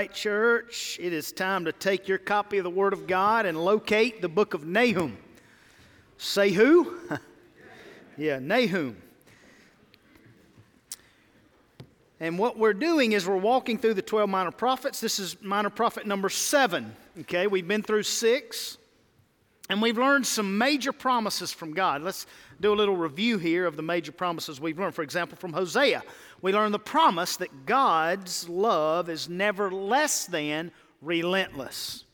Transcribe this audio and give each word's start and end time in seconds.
right, 0.00 0.14
church, 0.14 0.98
it 0.98 1.12
is 1.12 1.30
time 1.30 1.66
to 1.66 1.72
take 1.72 2.08
your 2.08 2.16
copy 2.16 2.56
of 2.56 2.64
the 2.64 2.70
Word 2.70 2.94
of 2.94 3.06
God 3.06 3.44
and 3.44 3.62
locate 3.62 4.22
the 4.22 4.30
book 4.30 4.54
of 4.54 4.66
Nahum. 4.66 5.18
Say 6.16 6.52
who? 6.52 6.96
yeah, 8.16 8.38
Nahum. 8.38 8.96
And 12.18 12.38
what 12.38 12.56
we're 12.56 12.72
doing 12.72 13.12
is 13.12 13.28
we're 13.28 13.36
walking 13.36 13.76
through 13.76 13.92
the 13.92 14.00
12 14.00 14.30
minor 14.30 14.50
prophets. 14.50 15.02
This 15.02 15.18
is 15.18 15.36
minor 15.42 15.68
prophet 15.68 16.06
number 16.06 16.30
seven. 16.30 16.96
Okay, 17.20 17.46
we've 17.46 17.68
been 17.68 17.82
through 17.82 18.04
six, 18.04 18.78
and 19.68 19.82
we've 19.82 19.98
learned 19.98 20.26
some 20.26 20.56
major 20.56 20.94
promises 20.94 21.52
from 21.52 21.74
God. 21.74 22.00
Let's 22.00 22.24
do 22.58 22.72
a 22.72 22.74
little 22.74 22.96
review 22.96 23.36
here 23.36 23.66
of 23.66 23.76
the 23.76 23.82
major 23.82 24.12
promises 24.12 24.62
we've 24.62 24.78
learned. 24.78 24.94
For 24.94 25.02
example, 25.02 25.36
from 25.36 25.52
Hosea, 25.52 26.02
we 26.42 26.52
learn 26.52 26.72
the 26.72 26.78
promise 26.78 27.36
that 27.38 27.66
God's 27.66 28.48
love 28.48 29.08
is 29.08 29.28
never 29.28 29.70
less 29.70 30.26
than 30.26 30.72
relentless. 31.02 32.04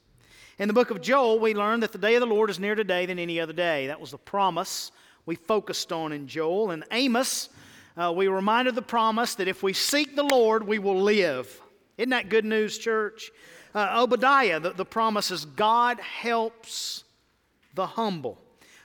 In 0.58 0.68
the 0.68 0.74
book 0.74 0.90
of 0.90 1.02
Joel, 1.02 1.38
we 1.38 1.54
learn 1.54 1.80
that 1.80 1.92
the 1.92 1.98
day 1.98 2.14
of 2.14 2.20
the 2.20 2.26
Lord 2.26 2.48
is 2.50 2.58
nearer 2.58 2.76
today 2.76 3.06
than 3.06 3.18
any 3.18 3.38
other 3.40 3.52
day. 3.52 3.88
That 3.88 4.00
was 4.00 4.10
the 4.10 4.18
promise 4.18 4.90
we 5.26 5.36
focused 5.36 5.92
on 5.92 6.12
in 6.12 6.26
Joel. 6.26 6.70
And 6.70 6.84
Amos, 6.90 7.50
uh, 7.96 8.12
we 8.14 8.28
reminded 8.28 8.74
the 8.74 8.82
promise 8.82 9.34
that 9.34 9.48
if 9.48 9.62
we 9.62 9.72
seek 9.72 10.16
the 10.16 10.22
Lord, 10.22 10.66
we 10.66 10.78
will 10.78 11.00
live. 11.00 11.60
Isn't 11.98 12.10
that 12.10 12.28
good 12.28 12.44
news, 12.44 12.78
church? 12.78 13.30
Uh, 13.74 14.02
Obadiah, 14.02 14.58
the, 14.58 14.70
the 14.70 14.84
promise 14.84 15.30
is 15.30 15.44
God 15.44 16.00
helps 16.00 17.04
the 17.74 17.86
humble. 17.86 18.38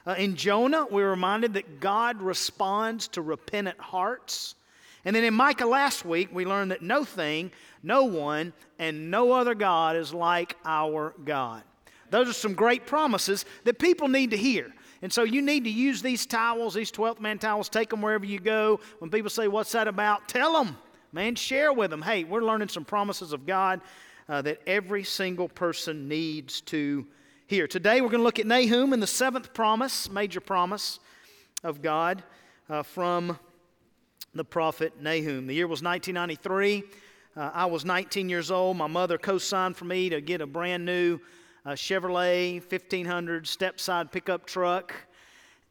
Uh, 0.06 0.16
in 0.18 0.36
Jonah, 0.36 0.86
we 0.92 1.02
were 1.02 1.12
reminded 1.12 1.54
that 1.54 1.80
God 1.80 2.22
responds 2.22 3.08
to 3.10 3.22
repentant 3.22 3.80
hearts. 3.80 4.56
And 5.04 5.16
then 5.16 5.24
in 5.24 5.34
Micah 5.34 5.66
last 5.66 6.06
week, 6.06 6.30
we 6.32 6.46
learned 6.46 6.72
that 6.72 6.82
no 6.82 7.04
thing, 7.04 7.52
no 7.82 8.04
one, 8.04 8.54
and 8.78 9.10
no 9.10 9.32
other 9.32 9.56
God 9.56 9.96
is 9.96 10.14
like 10.14 10.56
our 10.64 11.14
God. 11.26 11.64
Those 12.12 12.30
are 12.30 12.34
some 12.34 12.54
great 12.54 12.86
promises 12.86 13.46
that 13.64 13.80
people 13.80 14.08
need 14.08 14.32
to 14.32 14.38
hear. 14.38 14.72
And 15.02 15.12
so 15.12 15.24
you 15.24 15.42
need 15.42 15.64
to 15.64 15.70
use 15.70 16.02
these 16.02 16.26
towels, 16.26 16.74
these 16.74 16.92
12th 16.92 17.20
man 17.20 17.40
towels, 17.40 17.70
take 17.70 17.90
them 17.90 18.02
wherever 18.02 18.26
you 18.26 18.40
go. 18.40 18.80
When 19.00 19.10
people 19.10 19.30
say, 19.30 19.48
What's 19.48 19.72
that 19.72 19.88
about? 19.88 20.28
Tell 20.28 20.54
them, 20.54 20.78
man, 21.12 21.36
share 21.36 21.74
with 21.74 21.90
them. 21.90 22.02
Hey, 22.02 22.24
we're 22.24 22.44
learning 22.44 22.68
some 22.68 22.86
promises 22.86 23.34
of 23.34 23.48
God 23.48 23.82
uh, 24.30 24.42
that 24.44 24.62
every 24.68 25.04
single 25.04 25.50
person 25.50 26.08
needs 26.08 26.62
to 26.62 27.08
hear. 27.48 27.66
Today 27.66 28.02
we're 28.02 28.10
going 28.10 28.20
to 28.20 28.26
look 28.26 28.40
at 28.40 28.46
Nahum 28.46 28.94
and 28.94 29.02
the 29.02 29.08
seventh 29.08 29.54
promise, 29.54 30.10
major 30.10 30.40
promise 30.40 31.00
of 31.64 31.82
God 31.82 32.24
uh, 32.70 32.84
from 32.84 33.40
the 34.34 34.46
prophet 34.46 34.94
Nahum. 35.02 35.48
The 35.48 35.54
year 35.54 35.68
was 35.68 35.84
1993. 35.84 36.84
Uh, 37.36 37.52
I 37.54 37.66
was 37.66 37.84
19 37.84 38.30
years 38.30 38.50
old. 38.50 38.78
My 38.78 38.88
mother 38.88 39.18
co 39.18 39.38
signed 39.38 39.76
for 39.76 39.86
me 39.86 40.10
to 40.10 40.22
get 40.22 40.42
a 40.42 40.46
brand 40.46 40.86
new 40.86 41.20
uh, 41.66 41.72
Chevrolet 41.72 42.60
1500 42.60 43.48
step 43.48 43.80
side 43.80 44.12
pickup 44.12 44.46
truck. 44.46 44.94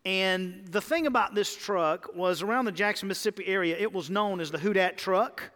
And 0.04 0.66
the 0.66 0.80
thing 0.80 1.06
about 1.06 1.34
this 1.34 1.54
truck 1.54 2.14
was 2.14 2.42
around 2.42 2.64
the 2.66 2.72
Jackson, 2.72 3.08
Mississippi 3.08 3.46
area, 3.46 3.76
it 3.78 3.92
was 3.92 4.08
known 4.08 4.40
as 4.40 4.50
the 4.50 4.58
Who 4.58 4.72
Dat 4.72 4.96
truck. 4.96 5.50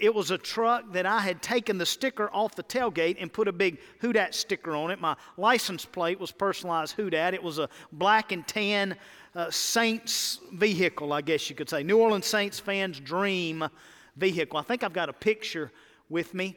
It 0.00 0.14
was 0.14 0.30
a 0.30 0.38
truck 0.38 0.92
that 0.92 1.06
I 1.06 1.20
had 1.20 1.42
taken 1.42 1.78
the 1.78 1.86
sticker 1.86 2.30
off 2.32 2.54
the 2.54 2.62
tailgate 2.62 3.16
and 3.20 3.32
put 3.32 3.48
a 3.48 3.52
big 3.52 3.78
Who 4.00 4.12
Dat 4.12 4.34
sticker 4.34 4.74
on 4.74 4.90
it. 4.90 5.00
My 5.00 5.16
license 5.36 5.84
plate 5.84 6.18
was 6.18 6.32
personalized 6.32 6.94
Who 6.96 7.10
Dat. 7.10 7.34
It 7.34 7.42
was 7.42 7.58
a 7.58 7.68
black 7.92 8.32
and 8.32 8.46
tan 8.46 8.96
uh, 9.34 9.50
Saints 9.50 10.40
vehicle, 10.52 11.12
I 11.12 11.20
guess 11.20 11.48
you 11.48 11.56
could 11.56 11.68
say. 11.68 11.82
New 11.82 11.98
Orleans 11.98 12.26
Saints 12.26 12.58
fans' 12.58 13.00
dream 13.00 13.68
vehicle. 14.16 14.58
I 14.58 14.62
think 14.62 14.82
I've 14.82 14.92
got 14.92 15.08
a 15.08 15.12
picture 15.12 15.70
with 16.08 16.34
me. 16.34 16.56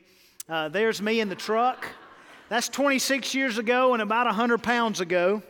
Uh, 0.50 0.69
there's 0.69 1.02
me 1.02 1.19
in 1.19 1.30
the 1.30 1.36
truck. 1.36 1.88
That's 2.50 2.69
26 2.69 3.34
years 3.34 3.58
ago 3.58 3.94
and 3.94 4.02
about 4.02 4.25
100 4.25 4.64
pounds 4.64 5.02
ago. 5.02 5.42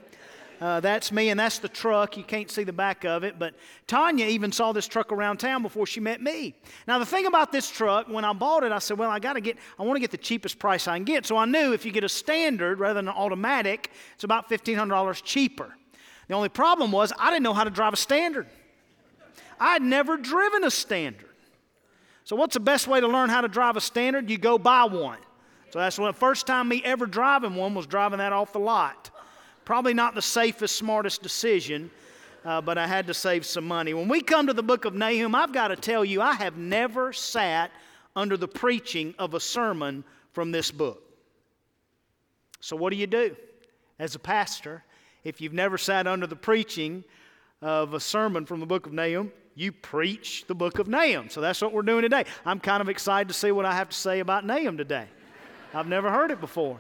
Uh, 0.60 0.80
that's 0.80 1.12
me, 1.12 1.30
and 1.30 1.40
that's 1.40 1.60
the 1.60 1.70
truck. 1.70 2.18
You 2.18 2.24
can't 2.24 2.50
see 2.50 2.64
the 2.64 2.74
back 2.74 3.06
of 3.06 3.24
it, 3.24 3.38
but 3.38 3.54
Tanya 3.86 4.26
even 4.26 4.52
saw 4.52 4.72
this 4.72 4.88
truck 4.88 5.12
around 5.12 5.38
town 5.38 5.62
before 5.62 5.86
she 5.86 6.00
met 6.00 6.20
me. 6.20 6.56
Now, 6.88 6.98
the 6.98 7.06
thing 7.06 7.28
about 7.28 7.52
this 7.52 7.70
truck, 7.70 8.08
when 8.08 8.26
I 8.26 8.34
bought 8.34 8.64
it, 8.64 8.72
I 8.72 8.80
said, 8.80 8.98
Well, 8.98 9.12
I 9.12 9.20
got 9.20 9.34
to 9.34 9.42
get, 9.42 9.58
I 9.78 9.84
want 9.84 9.98
to 9.98 10.00
get 10.00 10.10
the 10.10 10.18
cheapest 10.18 10.58
price 10.58 10.88
I 10.88 10.98
can 10.98 11.04
get. 11.04 11.28
So 11.28 11.38
I 11.38 11.46
knew 11.46 11.74
if 11.74 11.86
you 11.86 11.92
get 11.92 12.04
a 12.04 12.10
standard 12.10 12.80
rather 12.80 12.96
than 12.96 13.08
an 13.08 13.14
automatic, 13.14 13.92
it's 14.16 14.24
about 14.24 14.50
$1,500 14.50 15.22
cheaper. 15.24 15.76
The 16.28 16.34
only 16.34 16.50
problem 16.50 16.92
was 16.92 17.14
I 17.20 17.30
didn't 17.30 17.44
know 17.44 17.54
how 17.54 17.64
to 17.64 17.70
drive 17.70 17.94
a 17.94 17.98
standard. 17.98 18.48
I 19.60 19.74
had 19.74 19.82
never 19.84 20.18
driven 20.18 20.64
a 20.64 20.72
standard. 20.72 21.30
So, 22.24 22.36
what's 22.36 22.56
the 22.56 22.60
best 22.60 22.88
way 22.88 23.00
to 23.00 23.08
learn 23.08 23.30
how 23.30 23.42
to 23.42 23.48
drive 23.48 23.78
a 23.78 23.82
standard? 23.82 24.30
You 24.30 24.40
go 24.40 24.58
buy 24.58 24.86
one. 24.86 25.20
So, 25.70 25.80
that's 25.80 25.98
the 25.98 26.14
first 26.14 26.48
time 26.48 26.68
me 26.68 26.82
ever 26.84 27.06
driving 27.06 27.54
one 27.54 27.76
was 27.76 27.86
driving 27.86 28.18
that 28.18 28.34
off 28.34 28.54
the 28.54 28.60
lot. 28.60 29.12
Probably 29.68 29.94
not 29.94 30.16
the 30.16 30.22
safest, 30.22 30.78
smartest 30.78 31.22
decision, 31.22 31.92
uh, 32.46 32.62
but 32.62 32.78
I 32.78 32.88
had 32.88 33.06
to 33.08 33.14
save 33.14 33.46
some 33.46 33.68
money. 33.68 33.94
When 33.94 34.08
we 34.08 34.22
come 34.22 34.48
to 34.48 34.54
the 34.54 34.64
book 34.64 34.86
of 34.86 34.94
Nahum, 34.94 35.36
I've 35.36 35.52
got 35.52 35.68
to 35.68 35.76
tell 35.76 36.06
you, 36.06 36.22
I 36.22 36.36
have 36.36 36.56
never 36.56 37.12
sat 37.12 37.72
under 38.16 38.38
the 38.38 38.48
preaching 38.48 39.14
of 39.20 39.34
a 39.34 39.42
sermon 39.42 40.06
from 40.32 40.54
this 40.54 40.72
book. 40.72 41.04
So, 42.62 42.78
what 42.78 42.92
do 42.92 42.96
you 42.96 43.08
do 43.08 43.36
as 44.00 44.16
a 44.16 44.20
pastor 44.20 44.86
if 45.26 45.42
you've 45.42 45.52
never 45.52 45.78
sat 45.78 46.08
under 46.08 46.28
the 46.28 46.38
preaching 46.38 47.04
of 47.62 47.94
a 47.94 48.00
sermon 48.00 48.46
from 48.46 48.62
the 48.62 48.66
book 48.66 48.86
of 48.86 48.94
Nahum? 48.94 49.34
You 49.54 49.74
preach 49.74 50.46
the 50.48 50.56
book 50.56 50.80
of 50.80 50.88
Nahum. 50.88 51.30
So, 51.30 51.42
that's 51.42 51.62
what 51.62 51.74
we're 51.74 51.82
doing 51.82 52.04
today. 52.04 52.24
I'm 52.46 52.62
kind 52.62 52.80
of 52.80 52.88
excited 52.88 53.28
to 53.28 53.34
see 53.34 53.52
what 53.52 53.66
I 53.66 53.76
have 53.76 53.90
to 53.90 53.98
say 53.98 54.22
about 54.22 54.46
Nahum 54.46 54.78
today. 54.78 55.08
I've 55.74 55.90
never 55.90 56.10
heard 56.10 56.32
it 56.32 56.40
before. 56.40 56.80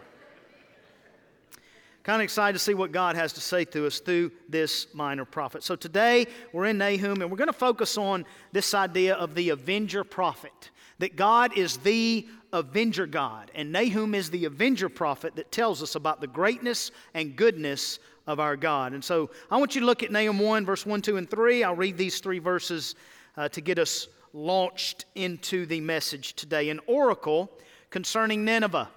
Kind 2.07 2.22
of 2.22 2.23
excited 2.23 2.53
to 2.53 2.63
see 2.63 2.73
what 2.73 2.94
God 2.94 3.18
has 3.18 3.34
to 3.34 3.41
say 3.41 3.66
to 3.66 3.85
us 3.85 4.00
through 4.00 4.31
this 4.47 4.88
minor 4.94 5.25
prophet. 5.25 5.62
So 5.62 5.75
today 5.75 6.28
we're 6.53 6.68
in 6.68 6.78
Nahum 6.78 7.22
and 7.22 7.29
we're 7.29 7.35
going 7.35 7.47
to 7.47 7.51
focus 7.51 7.97
on 7.97 8.23
this 8.53 8.73
idea 8.73 9.16
of 9.16 9.35
the 9.35 9.50
avenger 9.50 10.06
prophet. 10.06 10.72
That 11.00 11.18
God 11.18 11.57
is 11.57 11.75
the 11.75 12.25
avenger 12.53 13.07
God. 13.07 13.51
And 13.53 13.73
Nahum 13.73 14.16
is 14.16 14.29
the 14.29 14.45
avenger 14.45 14.88
prophet 14.88 15.35
that 15.35 15.51
tells 15.51 15.84
us 15.84 15.95
about 15.95 16.22
the 16.22 16.28
greatness 16.28 16.91
and 17.13 17.35
goodness 17.35 18.00
of 18.25 18.39
our 18.39 18.56
God. 18.56 18.94
And 18.94 19.03
so 19.03 19.29
I 19.51 19.57
want 19.57 19.75
you 19.75 19.81
to 19.81 19.85
look 19.85 20.01
at 20.01 20.09
Nahum 20.09 20.39
1, 20.39 20.66
verse 20.66 20.85
1, 20.85 21.01
2, 21.01 21.18
and 21.18 21.29
3. 21.29 21.66
I'll 21.66 21.75
read 21.75 21.97
these 21.97 22.22
three 22.22 22.39
verses 22.39 22.95
uh, 23.35 23.50
to 23.50 23.59
get 23.59 23.79
us 23.79 24.07
launched 24.31 25.03
into 25.16 25.66
the 25.66 25.81
message 25.81 26.35
today. 26.35 26.69
An 26.69 26.79
oracle 26.88 27.51
concerning 27.89 28.45
Nineveh 28.45 28.88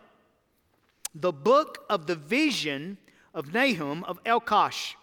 the 1.14 1.32
book 1.32 1.84
of 1.88 2.06
the 2.06 2.16
vision 2.16 2.98
of 3.34 3.52
Nahum 3.52 4.04
of 4.04 4.22
Elkosh. 4.24 4.94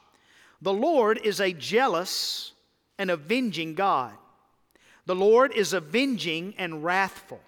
The 0.61 0.73
Lord 0.73 1.19
is 1.23 1.39
a 1.39 1.53
jealous 1.53 2.53
and 2.97 3.11
avenging 3.11 3.75
God. 3.75 4.13
The 5.05 5.15
Lord 5.15 5.53
is 5.53 5.73
avenging 5.73 6.53
and 6.57 6.83
wrathful. 6.83 7.39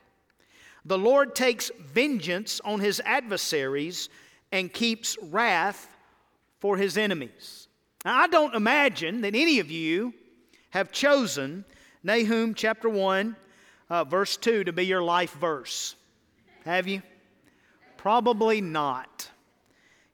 The 0.86 0.98
Lord 0.98 1.36
takes 1.36 1.72
vengeance 1.80 2.62
on 2.64 2.80
his 2.80 3.02
adversaries 3.04 4.10
and 4.52 4.72
keeps 4.72 5.18
wrath 5.22 5.90
for 6.60 6.78
his 6.78 6.98
enemies. 6.98 7.68
Now, 8.06 8.18
I 8.18 8.28
don't 8.28 8.56
imagine 8.56 9.22
that 9.22 9.36
any 9.36 9.60
of 9.60 9.70
you 9.70 10.14
have 10.70 10.92
chosen 10.92 11.66
Nahum 12.04 12.54
chapter 12.54 12.88
1, 12.88 13.36
uh, 13.90 14.04
verse 14.06 14.38
2 14.38 14.64
to 14.64 14.74
be 14.74 14.86
your 14.86 15.04
life 15.04 15.34
verse. 15.34 15.96
Have 16.64 16.88
you? 16.88 17.02
Probably 18.00 18.62
not. 18.62 19.30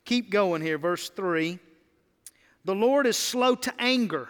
Keep 0.06 0.32
going 0.32 0.64
here, 0.64 0.80
verse 0.80 1.10
3. 1.10 1.60
The 2.64 2.74
Lord 2.74 3.06
is 3.06 3.16
slow 3.16 3.54
to 3.54 3.72
anger 3.78 4.28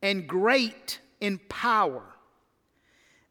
and 0.00 0.28
great 0.28 1.00
in 1.20 1.38
power, 1.48 2.04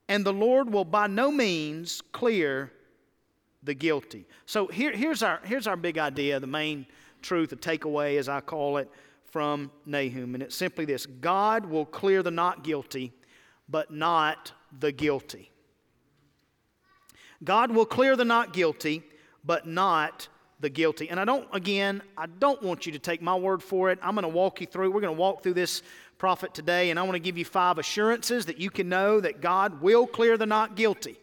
and 0.10 0.26
the 0.26 0.34
Lord 0.34 0.70
will 0.70 0.84
by 0.84 1.08
no 1.08 1.32
means 1.32 2.02
clear 2.12 2.74
the 3.64 3.74
guilty. 3.74 4.28
So 4.46 4.68
here, 4.68 4.92
here's, 4.92 5.24
our, 5.24 5.40
here's 5.46 5.66
our 5.66 5.78
big 5.78 5.98
idea, 5.98 6.38
the 6.42 6.48
main 6.48 6.86
truth, 7.22 7.52
the 7.52 7.56
takeaway, 7.56 8.18
as 8.18 8.28
I 8.28 8.42
call 8.42 8.76
it, 8.76 8.92
from 9.32 9.72
Nahum. 9.86 10.34
And 10.34 10.44
it's 10.44 10.58
simply 10.58 10.84
this 10.84 11.06
God 11.06 11.66
will 11.66 11.86
clear 11.86 12.22
the 12.22 12.32
not 12.32 12.66
guilty, 12.66 13.14
but 13.70 13.92
not 13.92 14.52
the 14.78 14.92
guilty. 14.92 15.52
God 17.44 17.72
will 17.72 17.86
clear 17.86 18.16
the 18.16 18.26
not 18.26 18.54
guilty, 18.54 19.04
but 19.44 19.68
not 19.68 20.28
the 20.60 20.70
guilty. 20.70 21.10
And 21.10 21.20
I 21.20 21.26
don't, 21.26 21.48
again, 21.54 22.02
I 22.18 22.28
don't 22.28 22.62
want 22.62 22.86
you 22.86 22.92
to 22.94 23.00
take 23.00 23.22
my 23.22 23.36
word 23.36 23.62
for 23.62 23.92
it. 23.92 24.00
I'm 24.02 24.16
going 24.16 24.24
to 24.24 24.30
walk 24.30 24.62
you 24.62 24.68
through, 24.68 24.92
we're 24.92 25.02
going 25.02 25.16
to 25.16 25.20
walk 25.20 25.44
through 25.44 25.54
this 25.54 25.82
prophet 26.18 26.54
today, 26.54 26.90
and 26.90 27.00
I 27.00 27.04
want 27.04 27.14
to 27.16 27.20
give 27.20 27.38
you 27.38 27.46
five 27.46 27.78
assurances 27.78 28.46
that 28.46 28.58
you 28.58 28.70
can 28.70 28.88
know 28.88 29.20
that 29.20 29.42
God 29.42 29.82
will 29.82 30.08
clear 30.08 30.38
the 30.38 30.46
not 30.46 30.76
guilty. 30.76 31.18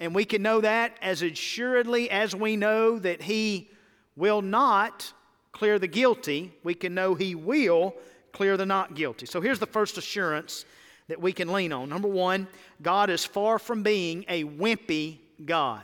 And 0.00 0.14
we 0.14 0.24
can 0.24 0.42
know 0.42 0.60
that 0.60 0.96
as 1.02 1.22
assuredly 1.22 2.10
as 2.10 2.34
we 2.34 2.56
know 2.56 2.98
that 2.98 3.22
He 3.22 3.70
will 4.16 4.42
not 4.42 5.12
clear 5.52 5.78
the 5.78 5.88
guilty, 5.88 6.52
we 6.62 6.74
can 6.74 6.94
know 6.94 7.14
He 7.14 7.34
will 7.34 7.94
clear 8.32 8.56
the 8.56 8.66
not 8.66 8.94
guilty. 8.94 9.26
So 9.26 9.40
here's 9.40 9.58
the 9.58 9.66
first 9.66 9.98
assurance 9.98 10.64
that 11.08 11.20
we 11.20 11.32
can 11.32 11.52
lean 11.52 11.72
on. 11.72 11.88
Number 11.88 12.08
one, 12.08 12.46
God 12.82 13.08
is 13.08 13.24
far 13.24 13.58
from 13.58 13.82
being 13.82 14.24
a 14.28 14.44
wimpy 14.44 15.18
God. 15.44 15.82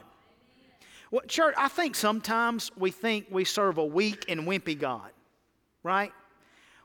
Well, 1.10 1.22
church, 1.28 1.54
I 1.56 1.68
think 1.68 1.94
sometimes 1.94 2.72
we 2.76 2.90
think 2.90 3.26
we 3.30 3.44
serve 3.44 3.78
a 3.78 3.84
weak 3.84 4.24
and 4.28 4.42
wimpy 4.42 4.78
God, 4.78 5.10
right? 5.82 6.12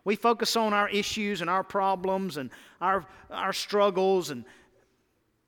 We 0.03 0.15
focus 0.15 0.55
on 0.55 0.73
our 0.73 0.87
issues 0.89 1.41
and 1.41 1.49
our 1.49 1.63
problems 1.63 2.37
and 2.37 2.51
our, 2.79 3.05
our 3.31 3.53
struggles, 3.53 4.29
and, 4.29 4.45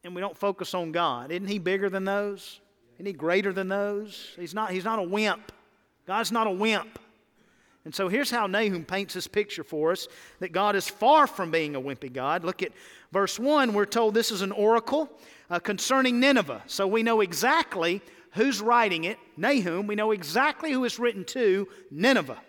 and 0.03 0.15
we 0.15 0.21
don't 0.21 0.37
focus 0.37 0.73
on 0.73 0.91
God. 0.91 1.31
Isn't 1.31 1.47
He 1.47 1.59
bigger 1.59 1.89
than 1.89 2.05
those? 2.05 2.59
Isn't 2.95 3.05
He 3.05 3.13
greater 3.13 3.53
than 3.53 3.67
those? 3.67 4.33
He's 4.35 4.53
not, 4.53 4.71
he's 4.71 4.85
not 4.85 4.99
a 4.99 5.03
wimp. 5.03 5.51
God's 6.07 6.31
not 6.31 6.47
a 6.47 6.51
wimp. 6.51 6.99
And 7.83 7.95
so 7.95 8.07
here's 8.07 8.29
how 8.29 8.45
Nahum 8.45 8.85
paints 8.85 9.15
this 9.15 9.27
picture 9.27 9.63
for 9.63 9.91
us 9.91 10.07
that 10.39 10.51
God 10.51 10.75
is 10.75 10.87
far 10.87 11.25
from 11.25 11.49
being 11.49 11.75
a 11.75 11.81
wimpy 11.81 12.13
God. 12.13 12.43
Look 12.43 12.61
at 12.61 12.71
verse 13.11 13.39
1. 13.39 13.73
We're 13.73 13.85
told 13.85 14.13
this 14.13 14.31
is 14.31 14.43
an 14.43 14.51
oracle 14.51 15.09
uh, 15.49 15.59
concerning 15.59 16.19
Nineveh. 16.19 16.61
So 16.67 16.85
we 16.85 17.01
know 17.01 17.21
exactly 17.21 18.01
who's 18.33 18.61
writing 18.61 19.05
it, 19.05 19.17
Nahum. 19.35 19.87
We 19.87 19.95
know 19.95 20.11
exactly 20.11 20.71
who 20.71 20.85
it's 20.85 20.99
written 20.99 21.25
to, 21.25 21.67
Nineveh. 21.89 22.39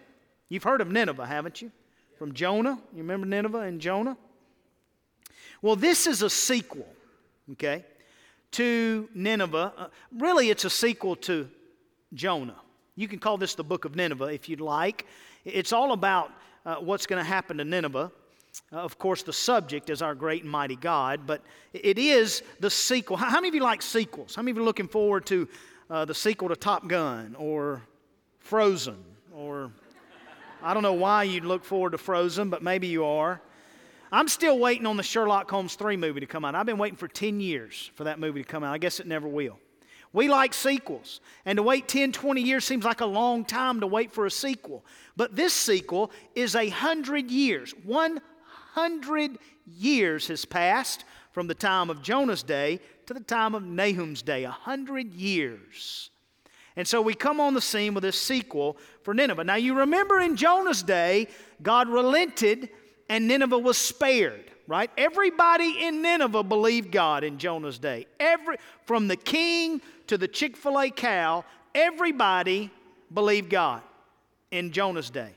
You've 0.49 0.63
heard 0.63 0.83
of 0.83 0.91
Nineveh, 0.91 1.27
haven't 1.27 1.63
you? 1.63 1.73
From 2.19 2.35
Jonah. 2.35 2.79
You 2.93 2.99
remember 2.99 3.27
Nineveh 3.27 3.61
and 3.61 3.81
Jonah? 3.81 4.17
Well, 5.63 5.77
this 5.77 6.07
is 6.07 6.23
a 6.23 6.31
sequel, 6.31 6.87
okay, 7.53 7.85
to 8.53 9.09
Nineveh. 9.15 9.73
Uh, 9.77 9.87
really, 10.17 10.51
it's 10.51 10.65
a 10.65 10.71
sequel 10.71 11.17
to 11.17 11.49
Jonah. 12.13 12.62
You 12.95 13.09
can 13.09 13.19
call 13.19 13.39
this 13.39 13.55
the 13.55 13.65
book 13.65 13.85
of 13.85 13.97
Nineveh 13.97 14.27
if 14.27 14.49
you'd 14.49 14.61
like. 14.61 15.07
It's 15.45 15.73
all 15.73 15.93
about 15.93 16.31
uh, 16.67 16.77
what's 16.77 17.07
going 17.07 17.23
to 17.23 17.29
happen 17.29 17.59
to 17.59 17.65
Nineveh. 17.65 18.13
Uh, 18.73 18.77
of 18.77 18.99
course, 18.99 19.23
the 19.23 19.33
subject 19.33 19.89
is 19.89 20.03
our 20.03 20.15
great 20.15 20.43
and 20.43 20.51
mighty 20.51 20.77
God, 20.77 21.27
but 21.27 21.43
it 21.73 21.99
is 21.99 22.43
the 22.61 22.69
sequel. 22.69 23.17
How, 23.17 23.31
many 23.37 23.49
of 23.49 23.55
you 23.55 23.63
like 23.63 23.81
sequels? 23.81 24.35
How 24.35 24.43
many 24.43 24.51
of 24.51 24.57
you 24.59 24.63
are 24.63 24.67
looking 24.67 24.89
forward 24.89 25.25
to 25.27 25.49
uh, 25.89 26.05
the 26.05 26.15
sequel 26.15 26.49
to 26.49 26.57
Top 26.57 26.87
Gun 26.87 27.35
or 27.39 27.83
Frozen 28.41 29.03
or 29.35 29.73
I 30.63 30.75
don't 30.75 30.85
know 30.85 30.93
why 30.93 31.25
you'd 31.25 31.45
look 31.45 31.65
forward 31.65 31.91
to 31.91 31.99
Frozen, 31.99 32.51
but 32.51 32.63
maybe 32.63 32.87
you 32.87 33.05
are. 33.05 33.41
I'm 34.13 34.29
still 34.29 34.59
waiting 34.59 34.87
on 34.87 34.97
the 34.97 35.03
Sherlock 35.03 35.51
Holmes 35.51 35.75
3 35.75 35.97
movie 35.97 36.21
to 36.21 36.27
come 36.27 36.45
out. 36.45 36.55
I've 36.55 36.67
been 36.67 36.79
waiting 36.79 36.97
for 36.97 37.09
10 37.09 37.41
years 37.41 37.91
for 37.95 38.05
that 38.05 38.21
movie 38.21 38.43
to 38.43 38.49
come 38.49 38.63
out. 38.63 38.73
I 38.73 38.79
guess 38.79 39.01
it 39.01 39.07
never 39.07 39.27
will. 39.27 39.59
We 40.13 40.29
like 40.29 40.53
sequels. 40.53 41.21
And 41.45 41.57
to 41.57 41.63
wait 41.63 41.89
10, 41.89 42.13
20 42.13 42.43
years 42.43 42.65
seems 42.65 42.85
like 42.85 43.01
a 43.01 43.07
long 43.07 43.45
time 43.45 43.81
to 43.81 43.87
wait 43.87 44.13
for 44.13 44.27
a 44.27 44.31
sequel. 44.31 44.85
But 45.17 45.37
this 45.37 45.55
sequel 45.55 46.11
is 46.35 46.55
a 46.55 46.69
hundred 46.69 47.31
years. 47.31 47.75
100 47.85 49.39
years 49.67 50.29
has 50.29 50.45
passed 50.45 51.05
from 51.33 51.47
the 51.47 51.55
time 51.55 51.89
of 51.89 52.03
Jonah's 52.03 52.43
day 52.43 52.81
to 53.07 53.15
the 53.15 53.21
time 53.21 53.55
of 53.55 53.63
Nahum's 53.63 54.23
day. 54.23 54.45
A 54.45 54.51
hundred 54.51 55.15
years. 55.15 56.11
And 56.77 56.87
so 56.87 57.01
we 57.01 57.15
come 57.15 57.41
on 57.41 57.55
the 57.55 57.61
scene 57.61 57.95
with 57.95 58.03
this 58.03 58.21
sequel 58.21 58.77
for 59.03 59.15
Nineveh. 59.15 59.45
Now 59.45 59.57
you 59.57 59.75
remember 59.75 60.21
in 60.21 60.37
Jonah's 60.37 60.83
day, 60.83 61.29
God 61.63 61.89
relented 61.89 62.69
and 63.09 63.27
Nineveh 63.29 63.59
was 63.59 63.77
spared 63.77 64.52
right? 64.67 64.91
Everybody 64.97 65.85
in 65.87 66.03
Nineveh 66.03 66.43
believed 66.43 66.93
God 66.93 67.25
in 67.25 67.39
Jonah's 67.39 67.79
day. 67.79 68.07
Every, 68.21 68.57
from 68.85 69.09
the 69.09 69.17
king 69.17 69.81
to 70.07 70.19
the 70.19 70.29
Chick 70.29 70.57
fil 70.57 70.79
A 70.79 70.91
cow, 70.91 71.45
everybody 71.75 72.71
believed 73.13 73.51
God 73.51 73.83
in 74.51 74.71
Jonah's 74.71 75.11
day. 75.11 75.31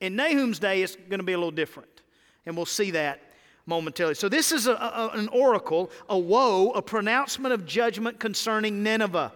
In 0.00 0.16
Nahum's 0.16 0.58
day, 0.58 0.82
it's 0.82 0.96
going 0.96 1.18
to 1.18 1.24
be 1.24 1.32
a 1.32 1.38
little 1.38 1.50
different. 1.50 1.88
And 2.46 2.56
we'll 2.56 2.66
see 2.66 2.92
that 2.92 3.20
momentarily. 3.66 4.14
So, 4.14 4.28
this 4.28 4.52
is 4.52 4.66
a, 4.66 4.72
a, 4.72 5.10
an 5.14 5.28
oracle, 5.28 5.90
a 6.08 6.18
woe, 6.18 6.70
a 6.70 6.82
pronouncement 6.82 7.52
of 7.52 7.66
judgment 7.66 8.18
concerning 8.18 8.82
Nineveh. 8.82 9.32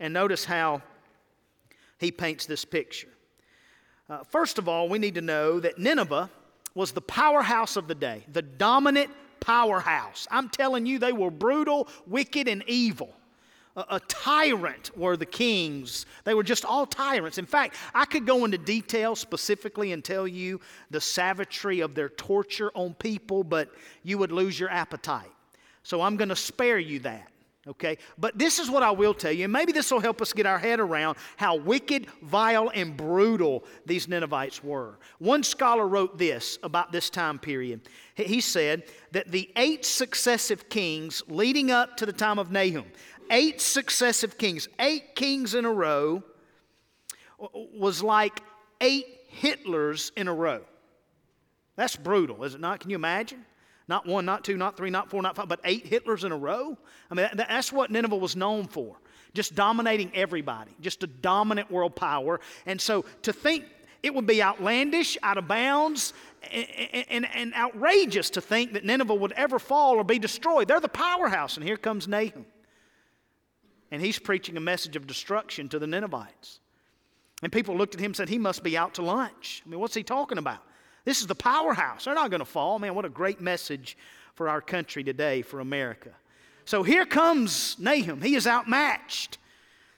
And 0.00 0.12
notice 0.12 0.44
how 0.44 0.82
he 1.98 2.10
paints 2.12 2.46
this 2.46 2.64
picture. 2.64 3.08
Uh, 4.08 4.22
first 4.24 4.58
of 4.58 4.68
all, 4.68 4.88
we 4.88 4.98
need 4.98 5.14
to 5.14 5.20
know 5.20 5.60
that 5.60 5.78
Nineveh 5.78 6.30
was 6.78 6.92
the 6.92 7.00
powerhouse 7.00 7.74
of 7.74 7.88
the 7.88 7.94
day, 7.94 8.24
the 8.32 8.40
dominant 8.40 9.10
powerhouse. 9.40 10.28
I'm 10.30 10.48
telling 10.48 10.86
you, 10.86 11.00
they 11.00 11.12
were 11.12 11.28
brutal, 11.28 11.88
wicked, 12.06 12.46
and 12.46 12.62
evil. 12.68 13.12
A, 13.74 13.84
a, 13.96 14.00
tyrant 14.06 14.96
were 14.96 15.16
the 15.16 15.26
kings. 15.26 16.06
They 16.22 16.34
were 16.34 16.44
just 16.44 16.64
all 16.64 16.86
tyrants. 16.86 17.36
In 17.36 17.46
fact, 17.46 17.74
I 17.96 18.04
could 18.04 18.26
go 18.26 18.44
into 18.44 18.58
detail 18.58 19.16
specifically 19.16 19.90
and 19.90 20.04
tell 20.04 20.28
you 20.28 20.60
the 20.88 21.00
savagery 21.00 21.80
of 21.80 21.96
their 21.96 22.10
torture 22.10 22.70
on 22.76 22.94
people, 22.94 23.42
but 23.42 23.74
you 24.04 24.16
would 24.18 24.30
lose 24.30 24.60
your 24.60 24.70
appetite. 24.70 25.32
So 25.82 26.00
I'm 26.00 26.16
going 26.16 26.28
to 26.28 26.36
spare 26.36 26.78
you 26.78 27.00
that. 27.00 27.28
Okay? 27.68 27.98
But 28.16 28.38
this 28.38 28.58
is 28.58 28.70
what 28.70 28.82
I 28.82 28.90
will 28.90 29.14
tell 29.14 29.32
you, 29.32 29.44
and 29.44 29.52
maybe 29.52 29.72
this 29.72 29.90
will 29.90 30.00
help 30.00 30.22
us 30.22 30.32
get 30.32 30.46
our 30.46 30.58
head 30.58 30.80
around 30.80 31.18
how 31.36 31.56
wicked, 31.56 32.06
vile, 32.22 32.70
and 32.74 32.96
brutal 32.96 33.64
these 33.84 34.08
Ninevites 34.08 34.64
were. 34.64 34.98
One 35.18 35.42
scholar 35.42 35.86
wrote 35.86 36.16
this 36.16 36.58
about 36.62 36.92
this 36.92 37.10
time 37.10 37.38
period. 37.38 37.82
He 38.14 38.40
said 38.40 38.84
that 39.12 39.30
the 39.30 39.50
eight 39.56 39.84
successive 39.84 40.68
kings 40.68 41.22
leading 41.28 41.70
up 41.70 41.96
to 41.98 42.06
the 42.06 42.12
time 42.12 42.38
of 42.38 42.50
Nahum, 42.50 42.86
eight 43.30 43.60
successive 43.60 44.38
kings, 44.38 44.68
eight 44.80 45.14
kings 45.14 45.54
in 45.54 45.64
a 45.64 45.72
row, 45.72 46.22
was 47.38 48.02
like 48.02 48.42
eight 48.80 49.06
Hitlers 49.30 50.10
in 50.16 50.26
a 50.26 50.34
row. 50.34 50.62
That's 51.76 51.94
brutal, 51.94 52.42
is 52.44 52.54
it 52.54 52.60
not? 52.60 52.80
Can 52.80 52.90
you 52.90 52.96
imagine? 52.96 53.44
Not 53.88 54.06
one, 54.06 54.26
not 54.26 54.44
two, 54.44 54.56
not 54.56 54.76
three, 54.76 54.90
not 54.90 55.10
four, 55.10 55.22
not 55.22 55.34
five, 55.34 55.48
but 55.48 55.60
eight 55.64 55.90
Hitlers 55.90 56.24
in 56.24 56.30
a 56.30 56.36
row. 56.36 56.76
I 57.10 57.14
mean, 57.14 57.28
that, 57.34 57.48
that's 57.48 57.72
what 57.72 57.90
Nineveh 57.90 58.16
was 58.16 58.36
known 58.36 58.66
for. 58.66 58.96
Just 59.34 59.54
dominating 59.54 60.10
everybody, 60.14 60.72
just 60.80 61.02
a 61.02 61.06
dominant 61.06 61.70
world 61.70 61.96
power. 61.96 62.40
And 62.66 62.80
so 62.80 63.04
to 63.22 63.32
think 63.32 63.64
it 64.02 64.14
would 64.14 64.26
be 64.26 64.42
outlandish, 64.42 65.16
out 65.22 65.38
of 65.38 65.48
bounds, 65.48 66.12
and, 66.50 67.06
and, 67.10 67.26
and, 67.34 67.54
outrageous 67.54 68.30
to 68.30 68.40
think 68.40 68.74
that 68.74 68.84
Nineveh 68.84 69.14
would 69.14 69.32
ever 69.32 69.58
fall 69.58 69.96
or 69.96 70.04
be 70.04 70.18
destroyed. 70.18 70.68
They're 70.68 70.80
the 70.80 70.88
powerhouse, 70.88 71.56
and 71.56 71.66
here 71.66 71.76
comes 71.76 72.06
Nahum. 72.06 72.46
And 73.90 74.00
he's 74.00 74.18
preaching 74.18 74.56
a 74.56 74.60
message 74.60 74.94
of 74.94 75.06
destruction 75.06 75.68
to 75.70 75.78
the 75.78 75.86
Ninevites. 75.86 76.60
And 77.42 77.50
people 77.50 77.76
looked 77.76 77.94
at 77.94 78.00
him 78.00 78.06
and 78.06 78.16
said, 78.16 78.28
He 78.28 78.38
must 78.38 78.62
be 78.62 78.76
out 78.76 78.94
to 78.94 79.02
lunch. 79.02 79.62
I 79.66 79.68
mean, 79.68 79.80
what's 79.80 79.94
he 79.94 80.02
talking 80.02 80.38
about? 80.38 80.60
This 81.08 81.22
is 81.22 81.26
the 81.26 81.34
powerhouse. 81.34 82.04
They're 82.04 82.14
not 82.14 82.28
going 82.28 82.40
to 82.40 82.44
fall. 82.44 82.78
Man, 82.78 82.94
what 82.94 83.06
a 83.06 83.08
great 83.08 83.40
message 83.40 83.96
for 84.34 84.46
our 84.46 84.60
country 84.60 85.02
today, 85.02 85.40
for 85.40 85.60
America. 85.60 86.10
So 86.66 86.82
here 86.82 87.06
comes 87.06 87.78
Nahum. 87.78 88.20
He 88.20 88.34
is 88.34 88.46
outmatched 88.46 89.38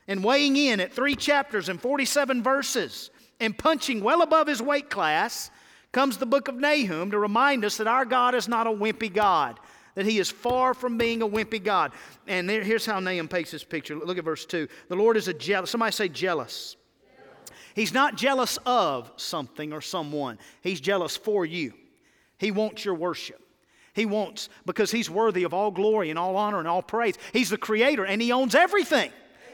and 0.06 0.22
weighing 0.22 0.56
in 0.56 0.78
at 0.78 0.92
three 0.92 1.16
chapters 1.16 1.68
and 1.68 1.80
47 1.80 2.44
verses 2.44 3.10
and 3.40 3.58
punching 3.58 4.04
well 4.04 4.22
above 4.22 4.46
his 4.46 4.62
weight 4.62 4.88
class 4.88 5.50
comes 5.90 6.16
the 6.16 6.26
book 6.26 6.46
of 6.46 6.54
Nahum 6.54 7.10
to 7.10 7.18
remind 7.18 7.64
us 7.64 7.78
that 7.78 7.88
our 7.88 8.04
God 8.04 8.36
is 8.36 8.46
not 8.46 8.68
a 8.68 8.70
wimpy 8.70 9.12
God, 9.12 9.58
that 9.96 10.06
he 10.06 10.20
is 10.20 10.30
far 10.30 10.74
from 10.74 10.96
being 10.96 11.22
a 11.22 11.28
wimpy 11.28 11.60
God. 11.60 11.90
And 12.28 12.48
there, 12.48 12.62
here's 12.62 12.86
how 12.86 13.00
Nahum 13.00 13.26
paints 13.26 13.50
this 13.50 13.64
picture. 13.64 13.96
Look 13.96 14.18
at 14.18 14.24
verse 14.24 14.46
2. 14.46 14.68
The 14.86 14.94
Lord 14.94 15.16
is 15.16 15.26
a 15.26 15.34
jealous, 15.34 15.70
somebody 15.70 15.90
say 15.90 16.08
jealous. 16.08 16.76
He's 17.74 17.92
not 17.92 18.16
jealous 18.16 18.58
of 18.66 19.12
something 19.16 19.72
or 19.72 19.80
someone, 19.80 20.38
He's 20.62 20.80
jealous 20.80 21.16
for 21.16 21.44
you. 21.44 21.72
He 22.38 22.50
wants 22.50 22.84
your 22.84 22.94
worship. 22.94 23.40
He 23.92 24.06
wants, 24.06 24.48
because 24.66 24.90
He's 24.90 25.10
worthy 25.10 25.44
of 25.44 25.52
all 25.52 25.70
glory 25.70 26.10
and 26.10 26.18
all 26.18 26.36
honor 26.36 26.58
and 26.58 26.68
all 26.68 26.82
praise. 26.82 27.16
He's 27.32 27.50
the 27.50 27.58
Creator 27.58 28.06
and 28.06 28.22
He 28.22 28.32
owns 28.32 28.54
everything. 28.54 29.10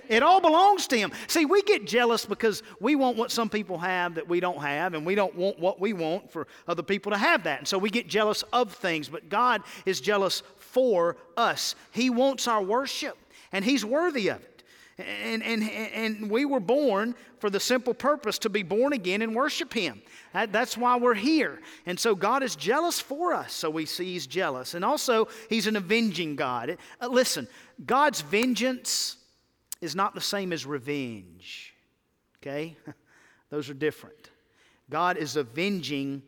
It 0.08 0.22
all 0.22 0.40
belongs 0.40 0.86
to 0.88 0.98
Him. 0.98 1.12
See, 1.26 1.44
we 1.44 1.62
get 1.62 1.86
jealous 1.86 2.24
because 2.24 2.62
we 2.80 2.94
want 2.94 3.16
what 3.16 3.30
some 3.30 3.48
people 3.48 3.78
have 3.78 4.14
that 4.14 4.28
we 4.28 4.40
don't 4.40 4.60
have, 4.60 4.94
and 4.94 5.04
we 5.04 5.14
don't 5.14 5.34
want 5.34 5.58
what 5.58 5.80
we 5.80 5.92
want 5.92 6.30
for 6.30 6.46
other 6.68 6.82
people 6.82 7.12
to 7.12 7.18
have 7.18 7.44
that. 7.44 7.58
And 7.58 7.68
so 7.68 7.78
we 7.78 7.90
get 7.90 8.06
jealous 8.06 8.42
of 8.52 8.72
things, 8.72 9.08
but 9.08 9.28
God 9.28 9.62
is 9.84 10.00
jealous 10.00 10.42
for 10.58 11.16
us. 11.36 11.74
He 11.90 12.10
wants 12.10 12.46
our 12.46 12.62
worship, 12.62 13.16
and 13.52 13.64
He's 13.64 13.84
worthy 13.84 14.28
of 14.28 14.40
it. 14.40 14.55
And, 14.98 15.42
and, 15.42 15.62
and 15.62 16.30
we 16.30 16.46
were 16.46 16.60
born 16.60 17.14
for 17.38 17.50
the 17.50 17.60
simple 17.60 17.92
purpose 17.92 18.38
to 18.38 18.48
be 18.48 18.62
born 18.62 18.94
again 18.94 19.20
and 19.20 19.34
worship 19.34 19.74
Him. 19.74 20.00
That, 20.32 20.52
that's 20.52 20.76
why 20.76 20.96
we're 20.96 21.14
here. 21.14 21.60
And 21.84 22.00
so 22.00 22.14
God 22.14 22.42
is 22.42 22.56
jealous 22.56 22.98
for 22.98 23.34
us. 23.34 23.52
So 23.52 23.68
we 23.68 23.84
see 23.84 24.12
He's 24.12 24.26
jealous. 24.26 24.72
And 24.72 24.84
also, 24.84 25.28
He's 25.50 25.66
an 25.66 25.76
avenging 25.76 26.34
God. 26.34 26.78
Uh, 27.00 27.08
listen, 27.08 27.46
God's 27.84 28.22
vengeance 28.22 29.18
is 29.82 29.94
not 29.94 30.14
the 30.14 30.20
same 30.20 30.52
as 30.52 30.64
revenge. 30.64 31.74
Okay? 32.38 32.76
Those 33.50 33.68
are 33.68 33.74
different. 33.74 34.30
God 34.88 35.18
is 35.18 35.36
avenging 35.36 36.22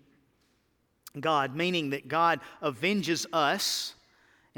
God, 1.18 1.56
meaning 1.56 1.90
that 1.90 2.08
God 2.08 2.40
avenges 2.62 3.26
us 3.32 3.94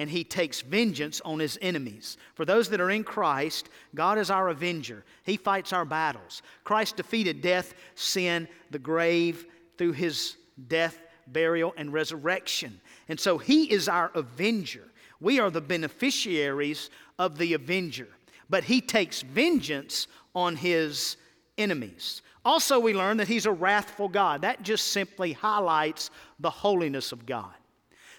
and 0.00 0.08
he 0.08 0.24
takes 0.24 0.62
vengeance 0.62 1.20
on 1.26 1.38
his 1.38 1.58
enemies. 1.60 2.16
For 2.32 2.46
those 2.46 2.70
that 2.70 2.80
are 2.80 2.90
in 2.90 3.04
Christ, 3.04 3.68
God 3.94 4.16
is 4.16 4.30
our 4.30 4.48
avenger. 4.48 5.04
He 5.24 5.36
fights 5.36 5.74
our 5.74 5.84
battles. 5.84 6.40
Christ 6.64 6.96
defeated 6.96 7.42
death, 7.42 7.74
sin, 7.96 8.48
the 8.70 8.78
grave 8.78 9.44
through 9.76 9.92
his 9.92 10.38
death, 10.68 10.98
burial, 11.26 11.74
and 11.76 11.92
resurrection. 11.92 12.80
And 13.10 13.20
so 13.20 13.36
he 13.36 13.70
is 13.70 13.90
our 13.90 14.10
avenger. 14.14 14.88
We 15.20 15.38
are 15.38 15.50
the 15.50 15.60
beneficiaries 15.60 16.88
of 17.18 17.36
the 17.36 17.52
avenger. 17.52 18.08
but 18.50 18.64
he 18.64 18.80
takes 18.80 19.22
vengeance 19.22 20.08
on 20.34 20.56
his 20.56 21.16
enemies. 21.56 22.20
Also, 22.44 22.80
we 22.80 22.92
learn 22.92 23.16
that 23.18 23.28
he's 23.28 23.46
a 23.46 23.52
wrathful 23.52 24.08
God. 24.08 24.42
That 24.42 24.62
just 24.62 24.88
simply 24.88 25.32
highlights 25.32 26.10
the 26.40 26.50
holiness 26.50 27.12
of 27.12 27.24
God. 27.24 27.54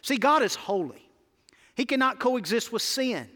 See, 0.01 0.17
God 0.17 0.41
is 0.41 0.55
holy, 0.55 1.00
he 1.81 1.85
cannot 1.85 2.19
coexist 2.19 2.71
with 2.71 2.83
sin. 2.83 3.27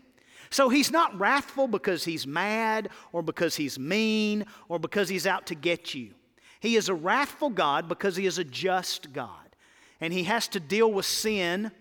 So 0.52 0.70
he's 0.70 0.92
not 0.92 1.20
wrathful 1.20 1.68
because 1.68 2.06
he's 2.06 2.28
mad 2.28 2.90
or 3.12 3.24
because 3.24 3.56
he's 3.56 3.80
mean 3.80 4.46
or 4.70 4.78
because 4.78 5.10
he's 5.10 5.25
out 5.25 5.48
to 5.48 5.56
get 5.56 5.96
you. 5.96 6.12
He 6.60 6.75
is 6.75 6.88
a 6.88 6.94
wrathful 6.94 7.50
God 7.50 7.90
because 7.90 8.16
he 8.16 8.28
is 8.28 8.38
a 8.38 8.44
just 8.44 9.12
God. 9.12 9.56
And 10.00 10.14
he 10.14 10.25
has 10.25 10.48
to 10.50 10.60
deal 10.60 10.94
with 10.94 11.08
sin 11.08 11.72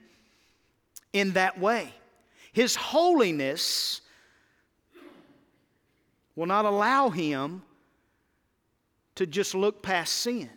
in 1.12 1.32
that 1.32 1.60
way. 1.60 1.92
His 2.54 2.74
holiness 2.76 4.00
will 6.34 6.46
not 6.46 6.64
allow 6.64 7.10
him 7.10 7.60
to 9.16 9.26
just 9.26 9.54
look 9.54 9.82
past 9.82 10.14
sin. 10.14 10.48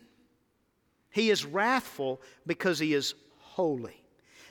He 1.10 1.32
is 1.32 1.44
wrathful 1.44 2.22
because 2.46 2.80
he 2.80 2.94
is 2.94 3.14
holy. 3.40 3.97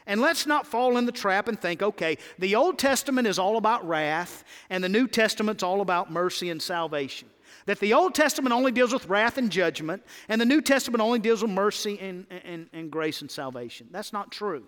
And 0.07 0.21
let's 0.21 0.47
not 0.47 0.67
fall 0.67 0.97
in 0.99 1.07
the 1.07 1.13
trap 1.13 1.49
and 1.49 1.61
think, 1.61 1.83
okay, 1.83 2.19
the 2.39 2.55
Old 2.55 2.79
Testament 2.79 3.27
is 3.27 3.39
all 3.39 3.57
about 3.57 3.87
wrath, 3.87 4.45
and 4.71 4.83
the 4.83 4.89
New 4.89 5.09
Testament's 5.09 5.63
all 5.63 5.81
about 5.81 6.13
mercy 6.13 6.51
and 6.51 6.63
salvation. 6.63 7.29
That 7.67 7.81
the 7.81 7.95
Old 7.95 8.15
Testament 8.15 8.53
only 8.53 8.71
deals 8.71 8.93
with 8.93 9.09
wrath 9.09 9.39
and 9.39 9.51
judgment, 9.51 10.05
and 10.29 10.41
the 10.41 10.45
New 10.45 10.61
Testament 10.61 11.03
only 11.03 11.19
deals 11.19 11.43
with 11.43 11.51
mercy 11.51 11.99
and, 12.01 12.27
and, 12.31 12.69
and 12.73 12.91
grace 12.91 13.21
and 13.21 13.31
salvation. 13.31 13.89
That's 13.91 14.13
not 14.13 14.31
true. 14.31 14.65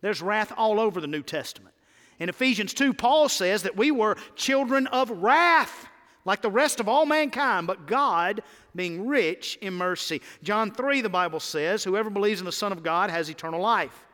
There's 0.00 0.22
wrath 0.22 0.52
all 0.56 0.80
over 0.80 1.00
the 1.00 1.06
New 1.06 1.22
Testament. 1.22 1.74
In 2.18 2.28
Ephesians 2.28 2.72
2, 2.72 2.94
Paul 2.94 3.28
says 3.28 3.64
that 3.64 3.76
we 3.76 3.90
were 3.90 4.16
children 4.36 4.86
of 4.86 5.10
wrath 5.10 5.88
like 6.24 6.40
the 6.40 6.50
rest 6.50 6.80
of 6.80 6.88
all 6.88 7.04
mankind, 7.04 7.66
but 7.66 7.86
God 7.86 8.42
being 8.74 9.06
rich 9.06 9.58
in 9.60 9.74
mercy. 9.74 10.22
John 10.42 10.70
3, 10.70 11.02
the 11.02 11.08
Bible 11.08 11.40
says, 11.40 11.84
Whoever 11.84 12.08
believes 12.08 12.40
in 12.40 12.46
the 12.46 12.52
Son 12.52 12.72
of 12.72 12.82
God 12.82 13.10
has 13.10 13.28
eternal 13.28 13.60
life. 13.60 14.04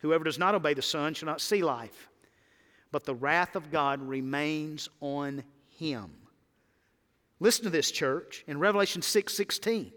Whoever 0.00 0.24
does 0.24 0.38
not 0.38 0.54
obey 0.54 0.74
the 0.74 0.82
Son 0.82 1.14
shall 1.14 1.26
not 1.26 1.40
see 1.40 1.62
life. 1.62 2.08
But 2.90 3.04
the 3.04 3.14
wrath 3.14 3.56
of 3.56 3.70
God 3.70 4.00
remains 4.00 4.88
on 5.00 5.44
him. 5.78 6.10
Listen 7.40 7.64
to 7.64 7.70
this, 7.70 7.90
church, 7.90 8.44
in 8.46 8.58
Revelation 8.58 9.02
6 9.02 9.32
16. 9.32 9.92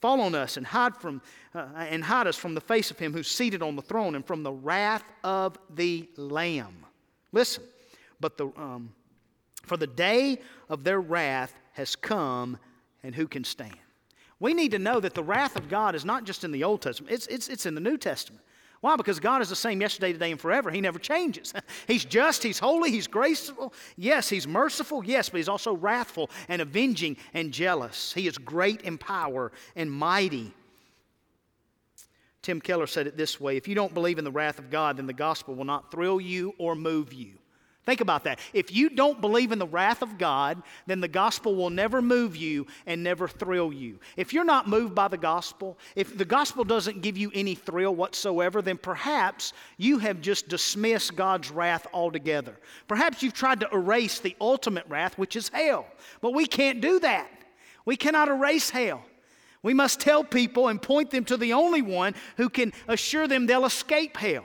Fall 0.00 0.20
on 0.20 0.34
us 0.34 0.56
and 0.56 0.66
hide, 0.66 0.96
from, 0.96 1.22
uh, 1.54 1.66
and 1.76 2.04
hide 2.04 2.26
us 2.26 2.36
from 2.36 2.54
the 2.54 2.60
face 2.60 2.90
of 2.90 2.98
him 2.98 3.12
who's 3.12 3.30
seated 3.30 3.62
on 3.62 3.76
the 3.76 3.82
throne 3.82 4.14
and 4.14 4.26
from 4.26 4.42
the 4.42 4.52
wrath 4.52 5.04
of 5.24 5.58
the 5.74 6.08
Lamb. 6.16 6.84
Listen, 7.32 7.64
but 8.20 8.36
the, 8.36 8.48
um, 8.56 8.92
for 9.64 9.76
the 9.76 9.86
day 9.86 10.38
of 10.68 10.84
their 10.84 11.00
wrath 11.00 11.58
has 11.72 11.96
come, 11.96 12.58
and 13.02 13.14
who 13.14 13.26
can 13.26 13.42
stand? 13.42 13.76
We 14.38 14.52
need 14.52 14.72
to 14.72 14.78
know 14.78 15.00
that 15.00 15.14
the 15.14 15.22
wrath 15.22 15.56
of 15.56 15.68
God 15.68 15.94
is 15.94 16.04
not 16.04 16.24
just 16.24 16.44
in 16.44 16.52
the 16.52 16.64
Old 16.64 16.82
Testament, 16.82 17.12
it's, 17.12 17.26
it's, 17.28 17.48
it's 17.48 17.66
in 17.66 17.74
the 17.74 17.80
New 17.80 17.96
Testament. 17.96 18.44
Why? 18.80 18.96
Because 18.96 19.20
God 19.20 19.42
is 19.42 19.48
the 19.48 19.56
same 19.56 19.80
yesterday, 19.80 20.12
today, 20.12 20.30
and 20.30 20.40
forever. 20.40 20.70
He 20.70 20.80
never 20.80 20.98
changes. 20.98 21.54
he's 21.86 22.04
just, 22.04 22.42
He's 22.42 22.58
holy, 22.58 22.90
He's 22.90 23.06
graceful. 23.06 23.72
Yes, 23.96 24.28
He's 24.28 24.46
merciful. 24.46 25.04
Yes, 25.04 25.28
but 25.28 25.38
He's 25.38 25.48
also 25.48 25.74
wrathful 25.74 26.30
and 26.48 26.60
avenging 26.62 27.16
and 27.34 27.52
jealous. 27.52 28.12
He 28.12 28.26
is 28.26 28.38
great 28.38 28.82
in 28.82 28.98
power 28.98 29.52
and 29.74 29.90
mighty. 29.90 30.52
Tim 32.42 32.60
Keller 32.60 32.86
said 32.86 33.08
it 33.08 33.16
this 33.16 33.40
way 33.40 33.56
If 33.56 33.66
you 33.66 33.74
don't 33.74 33.92
believe 33.92 34.18
in 34.18 34.24
the 34.24 34.30
wrath 34.30 34.58
of 34.58 34.70
God, 34.70 34.98
then 34.98 35.06
the 35.06 35.12
gospel 35.12 35.54
will 35.54 35.64
not 35.64 35.90
thrill 35.90 36.20
you 36.20 36.54
or 36.58 36.76
move 36.76 37.12
you. 37.12 37.32
Think 37.86 38.00
about 38.00 38.24
that. 38.24 38.40
If 38.52 38.74
you 38.74 38.90
don't 38.90 39.20
believe 39.20 39.52
in 39.52 39.60
the 39.60 39.66
wrath 39.66 40.02
of 40.02 40.18
God, 40.18 40.60
then 40.86 41.00
the 41.00 41.06
gospel 41.06 41.54
will 41.54 41.70
never 41.70 42.02
move 42.02 42.34
you 42.34 42.66
and 42.84 43.00
never 43.00 43.28
thrill 43.28 43.72
you. 43.72 44.00
If 44.16 44.32
you're 44.32 44.44
not 44.44 44.68
moved 44.68 44.92
by 44.92 45.06
the 45.06 45.16
gospel, 45.16 45.78
if 45.94 46.18
the 46.18 46.24
gospel 46.24 46.64
doesn't 46.64 47.00
give 47.00 47.16
you 47.16 47.30
any 47.32 47.54
thrill 47.54 47.94
whatsoever, 47.94 48.60
then 48.60 48.76
perhaps 48.76 49.52
you 49.76 49.98
have 49.98 50.20
just 50.20 50.48
dismissed 50.48 51.14
God's 51.14 51.48
wrath 51.52 51.86
altogether. 51.94 52.58
Perhaps 52.88 53.22
you've 53.22 53.34
tried 53.34 53.60
to 53.60 53.68
erase 53.72 54.18
the 54.18 54.34
ultimate 54.40 54.84
wrath, 54.88 55.16
which 55.16 55.36
is 55.36 55.48
hell. 55.50 55.86
But 56.20 56.34
we 56.34 56.46
can't 56.46 56.80
do 56.80 56.98
that. 57.00 57.30
We 57.84 57.96
cannot 57.96 58.28
erase 58.28 58.68
hell. 58.68 59.04
We 59.62 59.74
must 59.74 60.00
tell 60.00 60.24
people 60.24 60.66
and 60.66 60.82
point 60.82 61.12
them 61.12 61.24
to 61.26 61.36
the 61.36 61.52
only 61.52 61.82
one 61.82 62.16
who 62.36 62.48
can 62.48 62.72
assure 62.88 63.28
them 63.28 63.46
they'll 63.46 63.64
escape 63.64 64.16
hell. 64.16 64.44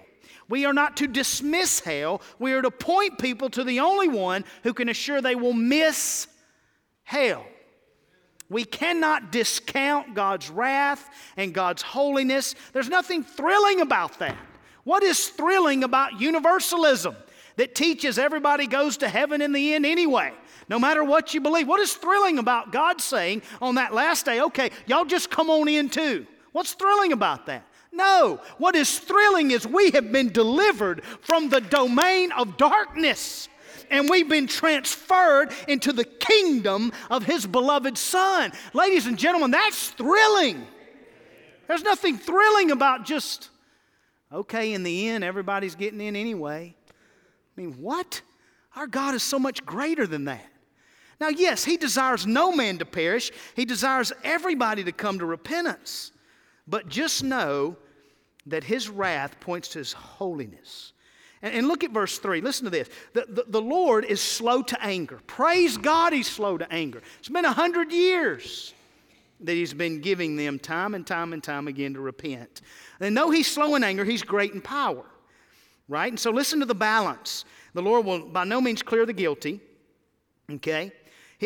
We 0.52 0.66
are 0.66 0.74
not 0.74 0.98
to 0.98 1.08
dismiss 1.08 1.80
hell. 1.80 2.22
We 2.38 2.52
are 2.52 2.62
to 2.62 2.70
point 2.70 3.18
people 3.18 3.50
to 3.52 3.64
the 3.64 3.80
only 3.80 4.10
one 4.10 4.44
who 4.64 4.74
can 4.74 4.90
assure 4.90 5.22
they 5.22 5.34
will 5.34 5.54
miss 5.54 6.28
hell. 7.04 7.46
We 8.50 8.66
cannot 8.66 9.32
discount 9.32 10.14
God's 10.14 10.50
wrath 10.50 11.10
and 11.38 11.54
God's 11.54 11.82
holiness. 11.82 12.54
There's 12.74 12.90
nothing 12.90 13.24
thrilling 13.24 13.80
about 13.80 14.20
that. 14.20 14.36
What 14.84 15.04
is 15.04 15.30
thrilling 15.30 15.86
about 15.86 16.20
universalism 16.20 17.16
that 17.56 17.74
teaches 17.74 18.20
everybody 18.20 18.68
goes 18.68 18.98
to 18.98 19.08
heaven 19.08 19.42
in 19.42 19.54
the 19.54 19.74
end 19.74 19.86
anyway? 19.86 20.34
No 20.68 20.80
matter 20.80 21.02
what 21.02 21.34
you 21.34 21.40
believe. 21.40 21.66
What 21.66 21.80
is 21.80 21.94
thrilling 21.94 22.40
about 22.40 22.74
God 22.74 23.00
saying 23.00 23.44
on 23.62 23.76
that 23.76 23.94
last 23.94 24.26
day, 24.26 24.42
okay, 24.42 24.72
y'all 24.86 25.06
just 25.06 25.30
come 25.30 25.50
on 25.50 25.70
in 25.70 25.88
too? 25.88 26.28
What's 26.52 26.74
thrilling 26.74 27.14
about 27.14 27.46
that? 27.46 27.66
No. 27.92 28.40
What 28.58 28.76
is 28.76 29.00
thrilling 29.00 29.52
is 29.52 29.68
we 29.68 29.92
have 29.92 30.12
been 30.12 30.32
delivered 30.32 31.04
from 31.22 31.50
the 31.50 31.62
domain 31.62 32.32
of 32.32 32.58
darkness 32.58 33.50
and 33.92 34.10
we've 34.10 34.30
been 34.30 34.48
transferred 34.48 35.52
into 35.68 35.94
the 35.94 36.06
kingdom 36.06 36.92
of 37.12 37.26
His 37.26 37.46
beloved 37.46 37.98
Son. 37.98 38.52
Ladies 38.74 39.06
and 39.06 39.20
gentlemen, 39.20 39.52
that's 39.52 39.90
thrilling. 39.90 40.66
There's 41.68 41.84
nothing 41.84 42.18
thrilling 42.18 42.72
about 42.72 43.06
just, 43.06 43.50
okay, 44.32 44.74
in 44.74 44.84
the 44.84 45.10
end, 45.10 45.24
everybody's 45.24 45.76
getting 45.76 46.02
in 46.02 46.16
anyway. 46.16 46.76
I 46.90 47.62
mean, 47.62 47.74
what? 47.74 48.22
Our 48.76 48.88
God 48.88 49.14
is 49.14 49.24
so 49.24 49.38
much 49.38 49.66
greater 49.66 50.08
than 50.08 50.26
that. 50.26 50.46
Now, 51.20 51.28
yes, 51.28 51.64
He 51.66 51.78
desires 51.78 52.26
no 52.26 52.52
man 52.52 52.78
to 52.80 52.86
perish, 52.86 53.32
He 53.56 53.66
desires 53.66 54.14
everybody 54.24 54.84
to 54.86 54.92
come 54.92 55.20
to 55.20 55.26
repentance. 55.26 56.14
But 56.68 56.88
just 56.88 57.24
know 57.24 57.78
that 58.46 58.64
his 58.64 58.90
wrath 58.90 59.40
points 59.40 59.70
to 59.70 59.80
his 59.80 59.94
holiness. 59.94 60.94
And, 61.42 61.54
and 61.54 61.68
look 61.68 61.84
at 61.84 61.92
verse 61.92 62.18
3. 62.20 62.42
Listen 62.42 62.66
to 62.66 62.70
this. 62.70 62.90
The, 63.14 63.26
the, 63.28 63.46
the, 63.48 63.62
Lord 63.62 64.06
is 64.06 64.22
slow 64.22 64.62
to 64.64 64.84
anger. 64.84 65.20
Praise 65.28 65.78
God, 65.78 66.14
he's 66.14 66.30
slow 66.30 66.58
to 66.58 66.72
anger. 66.72 67.02
It's 67.20 67.30
been 67.30 67.46
a 67.46 67.52
hundred 67.52 67.92
years 67.92 68.74
that 69.42 69.54
he's 69.54 69.74
been 69.74 70.02
giving 70.02 70.36
them 70.36 70.60
time 70.60 70.94
and 70.94 71.06
time 71.06 71.34
and 71.34 71.44
time 71.44 71.68
again 71.68 71.94
to 71.96 72.00
repent. 72.00 72.62
And 73.00 73.18
though 73.18 73.32
he's 73.32 73.48
slow 73.48 73.76
in 73.76 73.84
anger, 73.84 74.06
he's 74.06 74.24
great 74.24 74.54
in 74.54 74.62
power. 74.62 75.06
Right? 75.88 76.12
And 76.12 76.20
so 76.20 76.32
listen 76.32 76.60
to 76.60 76.66
the 76.66 76.76
balance. 76.76 77.44
The 77.74 77.82
Lord 77.82 78.06
will 78.06 78.28
by 78.28 78.44
no 78.44 78.62
means 78.62 78.82
clear 78.82 79.06
the 79.06 79.14
guilty. 79.14 79.60
Okay? 80.50 80.92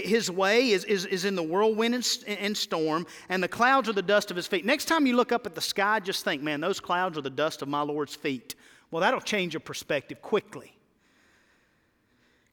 His 0.01 0.29
way 0.29 0.71
is, 0.71 0.83
is, 0.83 1.05
is 1.05 1.23
in 1.23 1.35
the 1.35 1.43
whirlwind 1.43 1.95
and, 2.27 2.57
storm, 2.57 3.07
and 3.29 3.41
the 3.41 3.47
clouds 3.47 3.87
are 3.87 3.93
the 3.93 4.01
dust 4.01 4.29
of 4.29 4.35
his 4.35 4.45
feet. 4.45 4.65
Next 4.65 4.85
time 4.85 5.07
you 5.07 5.15
look 5.15 5.31
up 5.31 5.45
at 5.45 5.55
the 5.55 5.61
sky, 5.61 6.01
just 6.01 6.25
think, 6.25 6.43
man, 6.43 6.59
those 6.59 6.81
clouds 6.81 7.17
are 7.17 7.21
the 7.21 7.29
dust 7.29 7.61
of 7.61 7.69
my 7.69 7.81
Lord's 7.81 8.13
feet. 8.13 8.55
Well, 8.91 8.99
that'll 8.99 9.21
change 9.21 9.53
your 9.53 9.61
perspective 9.61 10.21
quickly. 10.21 10.75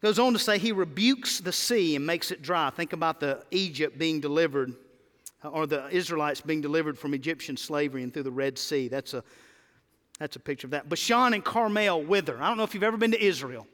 Goes 0.02 0.20
on 0.20 0.32
to 0.34 0.38
say, 0.38 0.58
he 0.58 0.70
rebukes 0.70 1.40
the 1.40 1.50
sea 1.50 1.96
and 1.96 2.06
makes 2.06 2.30
it 2.30 2.42
dry. 2.42 2.70
Think 2.70 2.92
about 2.92 3.18
the 3.18 3.42
Egypt 3.50 3.98
being 3.98 4.20
delivered, 4.20 4.74
or 5.42 5.66
the 5.66 5.88
Israelites 5.88 6.40
being 6.40 6.60
delivered 6.60 6.96
from 6.96 7.12
Egyptian 7.12 7.56
slavery 7.56 8.04
and 8.04 8.14
through 8.14 8.22
the 8.22 8.30
Red 8.30 8.56
Sea. 8.56 8.86
That's 8.86 9.14
a, 9.14 9.24
that's 10.20 10.36
a 10.36 10.40
picture 10.40 10.68
of 10.68 10.70
that. 10.70 10.88
Bashan 10.88 11.34
and 11.34 11.44
Carmel 11.44 12.04
wither. 12.04 12.40
I 12.40 12.46
don't 12.46 12.56
know 12.56 12.62
if 12.62 12.72
you've 12.72 12.84
ever 12.84 12.96
been 12.96 13.10
to 13.10 13.24
Israel, 13.24 13.66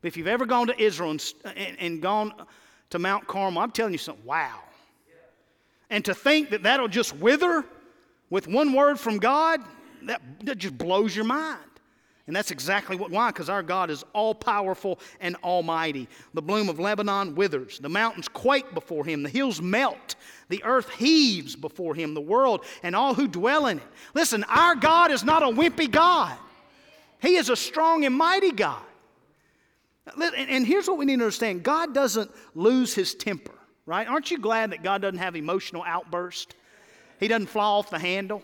but 0.00 0.08
if 0.08 0.16
you've 0.16 0.26
ever 0.26 0.46
gone 0.46 0.66
to 0.66 0.82
Israel 0.82 1.12
and, 1.12 1.34
and, 1.44 1.76
and 1.78 2.02
gone 2.02 2.32
to 2.90 2.98
Mount 2.98 3.26
Carmel, 3.26 3.62
I'm 3.62 3.70
telling 3.70 3.92
you 3.92 3.98
something, 3.98 4.24
wow. 4.24 4.60
And 5.90 6.04
to 6.06 6.14
think 6.14 6.50
that 6.50 6.62
that'll 6.62 6.88
just 6.88 7.16
wither 7.16 7.64
with 8.30 8.48
one 8.48 8.72
word 8.72 8.98
from 8.98 9.18
God, 9.18 9.60
that, 10.02 10.20
that 10.44 10.58
just 10.58 10.76
blows 10.76 11.14
your 11.14 11.24
mind. 11.24 11.60
And 12.26 12.34
that's 12.34 12.50
exactly 12.50 12.96
what, 12.96 13.10
why? 13.10 13.28
Because 13.28 13.50
our 13.50 13.62
God 13.62 13.90
is 13.90 14.02
all 14.14 14.34
powerful 14.34 14.98
and 15.20 15.36
almighty. 15.44 16.08
The 16.32 16.40
bloom 16.40 16.70
of 16.70 16.80
Lebanon 16.80 17.34
withers, 17.34 17.78
the 17.78 17.90
mountains 17.90 18.28
quake 18.28 18.72
before 18.72 19.04
him, 19.04 19.22
the 19.22 19.28
hills 19.28 19.60
melt, 19.60 20.14
the 20.48 20.64
earth 20.64 20.88
heaves 20.94 21.54
before 21.54 21.94
him, 21.94 22.14
the 22.14 22.22
world 22.22 22.64
and 22.82 22.96
all 22.96 23.12
who 23.12 23.28
dwell 23.28 23.66
in 23.66 23.78
it. 23.78 23.84
Listen, 24.14 24.42
our 24.44 24.74
God 24.74 25.10
is 25.10 25.22
not 25.22 25.42
a 25.42 25.46
wimpy 25.46 25.90
God, 25.90 26.36
He 27.20 27.36
is 27.36 27.50
a 27.50 27.56
strong 27.56 28.06
and 28.06 28.14
mighty 28.14 28.52
God. 28.52 28.82
And 30.06 30.66
here's 30.66 30.86
what 30.86 30.98
we 30.98 31.06
need 31.06 31.16
to 31.16 31.24
understand 31.24 31.62
God 31.62 31.94
doesn't 31.94 32.30
lose 32.54 32.94
his 32.94 33.14
temper, 33.14 33.54
right? 33.86 34.06
Aren't 34.06 34.30
you 34.30 34.38
glad 34.38 34.72
that 34.72 34.82
God 34.82 35.02
doesn't 35.02 35.18
have 35.18 35.34
emotional 35.34 35.82
outbursts? 35.86 36.54
He 37.18 37.28
doesn't 37.28 37.46
fly 37.46 37.64
off 37.64 37.90
the 37.90 37.98
handle, 37.98 38.42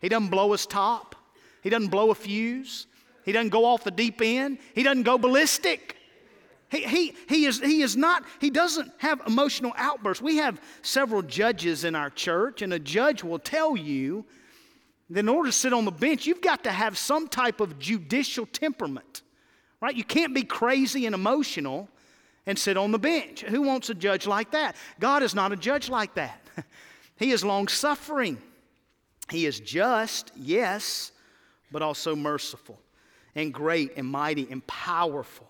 He 0.00 0.08
doesn't 0.08 0.28
blow 0.28 0.52
his 0.52 0.66
top, 0.66 1.14
He 1.62 1.70
doesn't 1.70 1.90
blow 1.90 2.10
a 2.10 2.14
fuse, 2.14 2.86
He 3.24 3.32
doesn't 3.32 3.50
go 3.50 3.64
off 3.64 3.84
the 3.84 3.90
deep 3.90 4.20
end, 4.22 4.58
He 4.74 4.82
doesn't 4.82 5.02
go 5.02 5.18
ballistic. 5.18 5.96
He, 6.70 6.82
he, 6.82 7.16
he, 7.28 7.44
is, 7.44 7.60
he 7.60 7.82
is 7.82 7.96
not, 7.96 8.24
he 8.40 8.50
doesn't 8.50 8.90
have 8.98 9.20
emotional 9.26 9.72
outbursts. 9.76 10.22
We 10.22 10.38
have 10.38 10.60
several 10.82 11.22
judges 11.22 11.84
in 11.84 11.94
our 11.94 12.10
church, 12.10 12.62
and 12.62 12.72
a 12.72 12.78
judge 12.80 13.22
will 13.22 13.38
tell 13.38 13.76
you 13.76 14.24
that 15.10 15.20
in 15.20 15.28
order 15.28 15.50
to 15.50 15.52
sit 15.52 15.72
on 15.72 15.84
the 15.84 15.92
bench, 15.92 16.26
you've 16.26 16.40
got 16.40 16.64
to 16.64 16.72
have 16.72 16.98
some 16.98 17.28
type 17.28 17.60
of 17.60 17.78
judicial 17.78 18.46
temperament, 18.46 19.22
right? 19.84 19.94
You 19.94 20.02
can't 20.02 20.32
be 20.32 20.44
crazy 20.44 21.04
and 21.04 21.14
emotional 21.14 21.90
and 22.46 22.58
sit 22.58 22.78
on 22.78 22.90
the 22.90 22.98
bench. 22.98 23.42
Who 23.42 23.60
wants 23.60 23.90
a 23.90 23.94
judge 23.94 24.26
like 24.26 24.52
that? 24.52 24.76
God 24.98 25.22
is 25.22 25.34
not 25.34 25.52
a 25.52 25.56
judge 25.56 25.90
like 25.90 26.14
that. 26.14 26.40
he 27.18 27.32
is 27.32 27.44
long 27.44 27.68
suffering. 27.68 28.38
He 29.30 29.44
is 29.44 29.60
just, 29.60 30.32
yes, 30.36 31.12
but 31.70 31.82
also 31.82 32.16
merciful 32.16 32.78
and 33.34 33.52
great 33.52 33.92
and 33.98 34.06
mighty 34.06 34.48
and 34.50 34.66
powerful. 34.66 35.48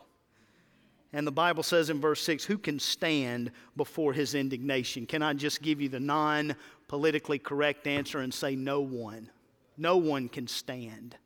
And 1.12 1.25
the 1.25 1.33
Bible 1.33 1.62
says 1.62 1.88
in 1.88 2.00
verse 2.00 2.21
6 2.23 2.45
who 2.45 2.59
can 2.59 2.81
stand 2.81 3.53
before 3.76 4.12
his 4.12 4.35
indignation? 4.35 5.07
Can 5.07 5.23
I 5.23 5.33
just 5.35 5.62
give 5.62 5.81
you 5.81 5.88
the 5.88 6.00
non 6.00 6.57
politically 6.88 7.38
correct 7.38 7.87
answer 7.87 8.19
and 8.19 8.35
say 8.35 8.57
no 8.57 8.81
one? 8.81 9.31
No 9.79 9.97
one 9.97 10.29
can 10.29 10.49
stand 10.49 11.17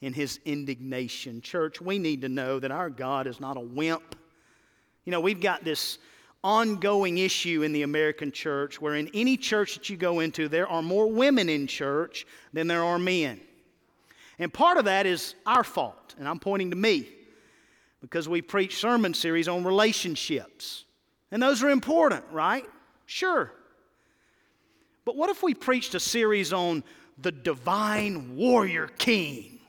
in 0.00 0.12
his 0.12 0.40
indignation. 0.44 1.40
Church, 1.40 1.80
we 1.80 1.98
need 1.98 2.22
to 2.22 2.28
know 2.28 2.58
that 2.58 2.70
our 2.70 2.90
God 2.90 3.26
is 3.26 3.40
not 3.40 3.56
a 3.56 3.60
wimp. 3.60 4.16
You 5.04 5.12
know, 5.12 5.20
we've 5.20 5.40
got 5.40 5.64
this 5.64 5.98
ongoing 6.42 7.18
issue 7.18 7.62
in 7.62 7.72
the 7.72 7.82
American 7.82 8.32
church 8.32 8.80
where 8.80 8.94
in 8.94 9.10
any 9.12 9.36
church 9.36 9.74
that 9.74 9.90
you 9.90 9.96
go 9.96 10.20
into, 10.20 10.48
there 10.48 10.68
are 10.68 10.82
more 10.82 11.06
women 11.10 11.48
in 11.48 11.66
church 11.66 12.26
than 12.52 12.66
there 12.66 12.82
are 12.82 12.98
men. 12.98 13.40
And 14.38 14.52
part 14.52 14.78
of 14.78 14.86
that 14.86 15.04
is 15.04 15.34
our 15.44 15.62
fault, 15.62 16.14
and 16.18 16.26
I'm 16.26 16.38
pointing 16.38 16.70
to 16.70 16.76
me 16.76 17.06
because 18.00 18.26
we 18.26 18.40
preach 18.40 18.78
sermon 18.78 19.12
series 19.12 19.48
on 19.48 19.64
relationships. 19.64 20.86
And 21.30 21.42
those 21.42 21.62
are 21.62 21.68
important, 21.68 22.24
right? 22.32 22.64
Sure. 23.04 23.52
But 25.04 25.16
what 25.16 25.28
if 25.28 25.42
we 25.42 25.52
preached 25.52 25.94
a 25.94 26.00
series 26.00 26.54
on 26.54 26.82
the 27.18 27.32
divine 27.32 28.36
warrior 28.36 28.88
king? 28.88 29.59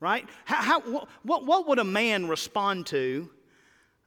Right? 0.00 0.28
How, 0.44 0.80
how, 0.80 1.06
what, 1.22 1.46
what 1.46 1.68
would 1.68 1.78
a 1.78 1.84
man 1.84 2.28
respond 2.28 2.86
to 2.86 3.30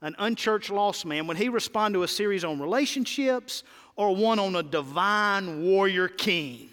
an 0.01 0.15
unchurched 0.19 0.69
lost 0.69 1.05
man, 1.05 1.27
would 1.27 1.37
he 1.37 1.49
respond 1.49 1.93
to 1.95 2.03
a 2.03 2.07
series 2.07 2.43
on 2.43 2.59
relationships 2.59 3.63
or 3.95 4.15
one 4.15 4.39
on 4.39 4.55
a 4.55 4.63
divine 4.63 5.63
warrior 5.63 6.07
king? 6.07 6.69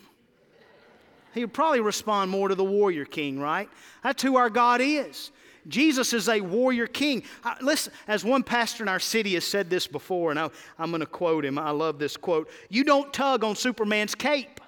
He 1.33 1.41
would 1.41 1.53
probably 1.53 1.81
respond 1.81 2.31
more 2.31 2.49
to 2.49 2.55
the 2.55 2.65
warrior 2.65 3.05
king, 3.05 3.41
right? 3.41 3.69
That's 4.03 4.23
who 4.23 4.37
our 4.37 4.51
God 4.51 4.81
is. 4.81 5.33
Jesus 5.67 6.13
is 6.13 6.29
a 6.29 6.41
warrior 6.43 6.87
king. 6.87 7.25
I, 7.43 7.57
listen, 7.63 7.93
as 8.07 8.23
one 8.23 8.43
pastor 8.43 8.85
in 8.85 8.89
our 8.89 9.01
city 9.01 9.35
has 9.35 9.45
said 9.45 9.71
this 9.71 9.87
before, 9.87 10.31
and 10.31 10.39
I, 10.39 10.51
I'm 10.79 10.91
going 10.91 11.01
to 11.01 11.07
quote 11.07 11.45
him. 11.45 11.59
I 11.59 11.71
love 11.71 11.99
this 11.99 12.19
quote. 12.19 12.51
You 12.69 12.85
don't 12.85 13.13
tug 13.13 13.43
on 13.43 13.57
Superman's 13.57 14.15
cape, 14.15 14.61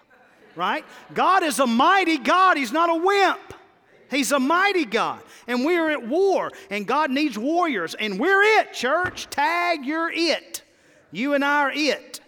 right? 0.56 0.84
God 1.12 1.42
is 1.42 1.58
a 1.60 1.66
mighty 1.66 2.16
God, 2.16 2.56
He's 2.56 2.72
not 2.72 2.88
a 2.88 2.94
wimp. 2.94 3.55
He's 4.10 4.32
a 4.32 4.38
mighty 4.38 4.84
God. 4.84 5.22
And 5.46 5.64
we're 5.64 5.90
at 5.90 6.06
war, 6.06 6.50
and 6.70 6.86
God 6.86 7.10
needs 7.10 7.38
warriors. 7.38 7.94
And 7.94 8.18
we're 8.18 8.60
it, 8.60 8.72
church. 8.72 9.28
Tag, 9.30 9.84
you're 9.84 10.10
it. 10.12 10.62
You 11.12 11.34
and 11.34 11.44
I 11.44 11.60
are 11.62 11.72
it. 11.72 12.20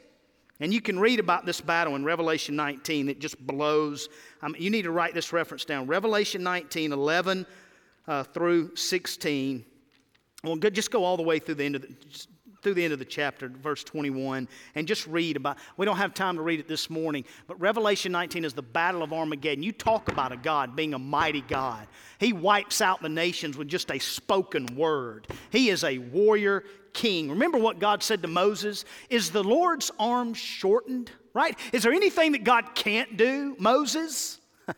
And 0.60 0.74
you 0.74 0.80
can 0.80 0.98
read 0.98 1.20
about 1.20 1.46
this 1.46 1.60
battle 1.60 1.94
in 1.94 2.04
Revelation 2.04 2.56
19. 2.56 3.08
It 3.08 3.20
just 3.20 3.38
blows. 3.46 4.08
Um, 4.42 4.56
you 4.58 4.70
need 4.70 4.82
to 4.82 4.90
write 4.90 5.14
this 5.14 5.32
reference 5.32 5.64
down 5.64 5.86
Revelation 5.86 6.42
19, 6.42 6.92
11 6.92 7.46
uh, 8.08 8.24
through 8.24 8.74
16. 8.74 9.64
Well, 10.42 10.56
just 10.56 10.90
go 10.90 11.04
all 11.04 11.16
the 11.16 11.22
way 11.22 11.38
through 11.38 11.56
the 11.56 11.64
end 11.64 11.76
of 11.76 11.82
the, 11.82 11.94
through 12.62 12.74
the 12.74 12.84
end 12.84 12.92
of 12.92 12.98
the 12.98 13.04
chapter, 13.04 13.48
verse 13.48 13.84
21, 13.84 14.48
and 14.74 14.88
just 14.88 15.06
read 15.06 15.36
about. 15.36 15.58
We 15.76 15.86
don't 15.86 15.96
have 15.96 16.14
time 16.14 16.36
to 16.36 16.42
read 16.42 16.60
it 16.60 16.68
this 16.68 16.90
morning, 16.90 17.24
but 17.46 17.58
Revelation 17.60 18.12
19 18.12 18.44
is 18.44 18.52
the 18.52 18.62
battle 18.62 19.02
of 19.02 19.12
Armageddon. 19.12 19.62
You 19.62 19.72
talk 19.72 20.10
about 20.10 20.32
a 20.32 20.36
God 20.36 20.76
being 20.76 20.94
a 20.94 20.98
mighty 20.98 21.42
God. 21.42 21.86
He 22.18 22.32
wipes 22.32 22.80
out 22.80 23.02
the 23.02 23.08
nations 23.08 23.56
with 23.56 23.68
just 23.68 23.90
a 23.90 23.98
spoken 23.98 24.66
word. 24.76 25.26
He 25.50 25.70
is 25.70 25.84
a 25.84 25.98
warrior 25.98 26.64
king. 26.92 27.30
Remember 27.30 27.58
what 27.58 27.78
God 27.78 28.02
said 28.02 28.22
to 28.22 28.28
Moses? 28.28 28.84
Is 29.08 29.30
the 29.30 29.44
Lord's 29.44 29.90
arm 29.98 30.34
shortened? 30.34 31.10
Right? 31.32 31.56
Is 31.72 31.84
there 31.84 31.92
anything 31.92 32.32
that 32.32 32.42
God 32.42 32.74
can't 32.74 33.16
do, 33.16 33.54
Moses? 33.60 34.40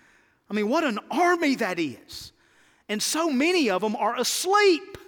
I 0.50 0.54
mean, 0.54 0.68
what 0.68 0.84
an 0.84 0.98
army 1.10 1.54
that 1.56 1.78
is. 1.78 2.32
And 2.88 3.02
so 3.02 3.30
many 3.30 3.70
of 3.70 3.80
them 3.80 3.96
are 3.96 4.18
asleep. 4.18 4.98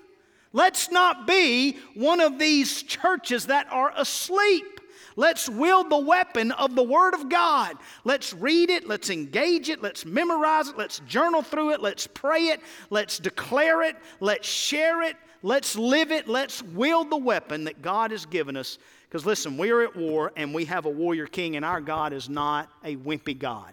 Let's 0.52 0.90
not 0.90 1.26
be 1.26 1.78
one 1.94 2.20
of 2.20 2.38
these 2.38 2.82
churches 2.82 3.46
that 3.46 3.66
are 3.70 3.92
asleep. 3.96 4.80
Let's 5.16 5.48
wield 5.48 5.90
the 5.90 5.98
weapon 5.98 6.50
of 6.53 6.74
the 6.74 6.83
Word 6.83 7.14
of 7.14 7.29
God. 7.29 7.77
Let's 8.05 8.33
read 8.33 8.70
it, 8.70 8.88
let's 8.88 9.11
engage 9.11 9.68
it, 9.68 9.81
let's 9.83 10.05
memorize 10.05 10.68
it, 10.68 10.77
let's 10.77 11.00
journal 11.00 11.42
through 11.42 11.72
it, 11.72 11.81
let's 11.81 12.07
pray 12.07 12.48
it, 12.48 12.61
let's 12.90 13.18
declare 13.18 13.83
it, 13.83 13.96
let's 14.20 14.48
share 14.48 15.03
it, 15.03 15.16
let's 15.42 15.77
live 15.77 16.11
it, 16.11 16.27
let's 16.27 16.62
wield 16.62 17.11
the 17.11 17.16
weapon 17.16 17.64
that 17.64 17.81
God 17.81 18.11
has 18.11 18.27
given 18.27 18.57
us. 18.57 18.79
Because 19.09 19.24
listen, 19.24 19.57
we 19.57 19.70
are 19.70 19.83
at 19.83 19.94
war 19.94 20.33
and 20.35 20.53
we 20.53 20.64
have 20.64 20.87
a 20.87 20.90
warrior 20.90 21.27
king, 21.27 21.55
and 21.55 21.64
our 21.64 21.81
God 21.81 22.12
is 22.12 22.29
not 22.29 22.68
a 22.83 22.96
wimpy 22.96 23.38
God. 23.38 23.72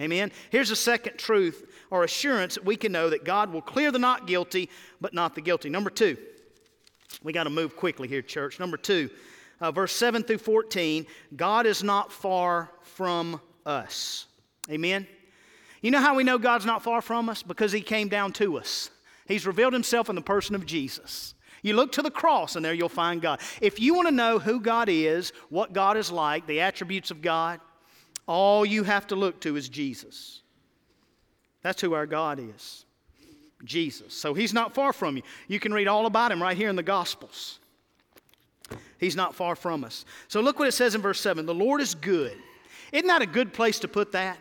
Amen. 0.00 0.32
Here's 0.50 0.72
a 0.72 0.76
second 0.76 1.18
truth 1.18 1.70
or 1.90 2.02
assurance 2.02 2.56
that 2.56 2.64
we 2.64 2.74
can 2.74 2.90
know 2.90 3.10
that 3.10 3.24
God 3.24 3.52
will 3.52 3.62
clear 3.62 3.92
the 3.92 3.98
not 4.00 4.26
guilty, 4.26 4.68
but 5.00 5.14
not 5.14 5.36
the 5.36 5.40
guilty. 5.40 5.68
Number 5.68 5.90
two, 5.90 6.16
we 7.22 7.32
got 7.32 7.44
to 7.44 7.50
move 7.50 7.76
quickly 7.76 8.08
here, 8.08 8.22
church. 8.22 8.58
Number 8.58 8.76
two, 8.76 9.08
uh, 9.60 9.70
verse 9.70 9.92
7 9.92 10.22
through 10.22 10.38
14, 10.38 11.06
God 11.36 11.66
is 11.66 11.82
not 11.82 12.12
far 12.12 12.70
from 12.82 13.40
us. 13.66 14.26
Amen? 14.70 15.06
You 15.82 15.90
know 15.90 16.00
how 16.00 16.14
we 16.14 16.24
know 16.24 16.38
God's 16.38 16.64
not 16.64 16.82
far 16.82 17.02
from 17.02 17.28
us? 17.28 17.42
Because 17.42 17.72
He 17.72 17.80
came 17.80 18.08
down 18.08 18.32
to 18.34 18.56
us. 18.56 18.90
He's 19.26 19.46
revealed 19.46 19.72
Himself 19.72 20.08
in 20.08 20.16
the 20.16 20.22
person 20.22 20.54
of 20.54 20.66
Jesus. 20.66 21.34
You 21.62 21.74
look 21.74 21.92
to 21.92 22.02
the 22.02 22.10
cross, 22.10 22.56
and 22.56 22.64
there 22.64 22.74
you'll 22.74 22.88
find 22.88 23.22
God. 23.22 23.40
If 23.60 23.80
you 23.80 23.94
want 23.94 24.08
to 24.08 24.14
know 24.14 24.38
who 24.38 24.60
God 24.60 24.88
is, 24.90 25.32
what 25.48 25.72
God 25.72 25.96
is 25.96 26.10
like, 26.10 26.46
the 26.46 26.60
attributes 26.60 27.10
of 27.10 27.22
God, 27.22 27.60
all 28.26 28.64
you 28.66 28.82
have 28.82 29.06
to 29.08 29.16
look 29.16 29.40
to 29.40 29.56
is 29.56 29.68
Jesus. 29.68 30.42
That's 31.62 31.80
who 31.80 31.94
our 31.94 32.06
God 32.06 32.38
is 32.38 32.84
Jesus. 33.64 34.12
So 34.12 34.34
He's 34.34 34.52
not 34.52 34.74
far 34.74 34.92
from 34.92 35.16
you. 35.16 35.22
You 35.48 35.58
can 35.58 35.72
read 35.72 35.88
all 35.88 36.06
about 36.06 36.32
Him 36.32 36.42
right 36.42 36.56
here 36.56 36.68
in 36.68 36.76
the 36.76 36.82
Gospels. 36.82 37.58
He's 38.98 39.16
not 39.16 39.34
far 39.34 39.54
from 39.56 39.84
us. 39.84 40.04
So 40.28 40.40
look 40.40 40.58
what 40.58 40.68
it 40.68 40.72
says 40.72 40.94
in 40.94 41.02
verse 41.02 41.20
7 41.20 41.46
The 41.46 41.54
Lord 41.54 41.80
is 41.80 41.94
good. 41.94 42.36
Isn't 42.92 43.08
that 43.08 43.22
a 43.22 43.26
good 43.26 43.52
place 43.52 43.78
to 43.80 43.88
put 43.88 44.12
that? 44.12 44.38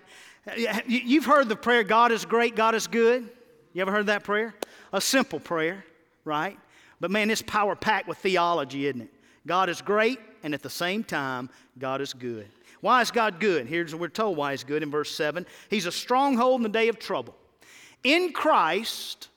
You've 0.86 1.26
heard 1.26 1.50
the 1.50 1.56
prayer, 1.56 1.84
God 1.84 2.12
is 2.12 2.26
great, 2.26 2.56
God 2.56 2.76
is 2.76 2.88
good. 2.88 3.30
You 3.74 3.82
ever 3.82 3.92
heard 3.92 4.08
that 4.08 4.24
prayer? 4.24 4.54
A 4.92 5.02
simple 5.02 5.40
prayer, 5.40 5.86
right? 6.26 6.58
But 7.00 7.12
man, 7.12 7.32
it's 7.32 7.42
power 7.42 7.76
packed 7.76 8.08
with 8.08 8.18
theology, 8.20 8.88
isn't 8.88 9.02
it? 9.02 9.14
God 9.48 9.70
is 9.70 9.82
great, 9.82 10.20
and 10.44 10.54
at 10.54 10.62
the 10.62 10.70
same 10.70 11.04
time, 11.04 11.50
God 11.80 12.02
is 12.02 12.14
good. 12.14 12.48
Why 12.82 13.02
is 13.02 13.12
God 13.12 13.40
good? 13.40 13.66
Here's 13.66 13.96
we're 13.96 14.10
told 14.10 14.38
why 14.38 14.52
He's 14.52 14.64
good 14.64 14.84
in 14.84 14.92
verse 14.92 15.16
7. 15.16 15.46
He's 15.70 15.86
a 15.86 15.92
stronghold 15.92 16.60
in 16.60 16.64
the 16.64 16.70
day 16.70 16.90
of 16.90 17.00
trouble. 17.00 17.36
In 18.04 18.34
Christ, 18.34 19.30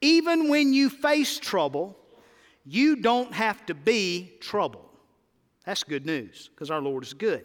even 0.00 0.48
when 0.48 0.72
you 0.72 0.88
face 0.88 1.38
trouble, 1.38 1.96
you 2.64 2.96
don't 2.96 3.32
have 3.32 3.64
to 3.66 3.74
be 3.74 4.32
troubled. 4.40 4.88
That's 5.64 5.82
good 5.82 6.06
news 6.06 6.50
because 6.54 6.70
our 6.70 6.80
Lord 6.80 7.02
is 7.02 7.14
good. 7.14 7.44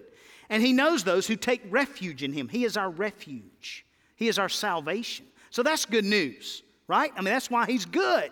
And 0.49 0.63
He 0.63 0.73
knows 0.73 1.03
those 1.03 1.27
who 1.27 1.36
take 1.36 1.62
refuge 1.69 2.23
in 2.23 2.34
Him. 2.34 2.47
He 2.47 2.65
is 2.65 2.77
our 2.77 2.89
refuge, 2.89 3.86
He 4.15 4.27
is 4.27 4.39
our 4.39 4.49
salvation. 4.49 5.25
So 5.51 5.63
that's 5.63 5.86
good 5.86 6.05
news, 6.05 6.62
right? 6.88 7.12
I 7.15 7.21
mean, 7.21 7.34
that's 7.34 7.49
why 7.49 7.65
He's 7.65 7.86
good 7.86 8.32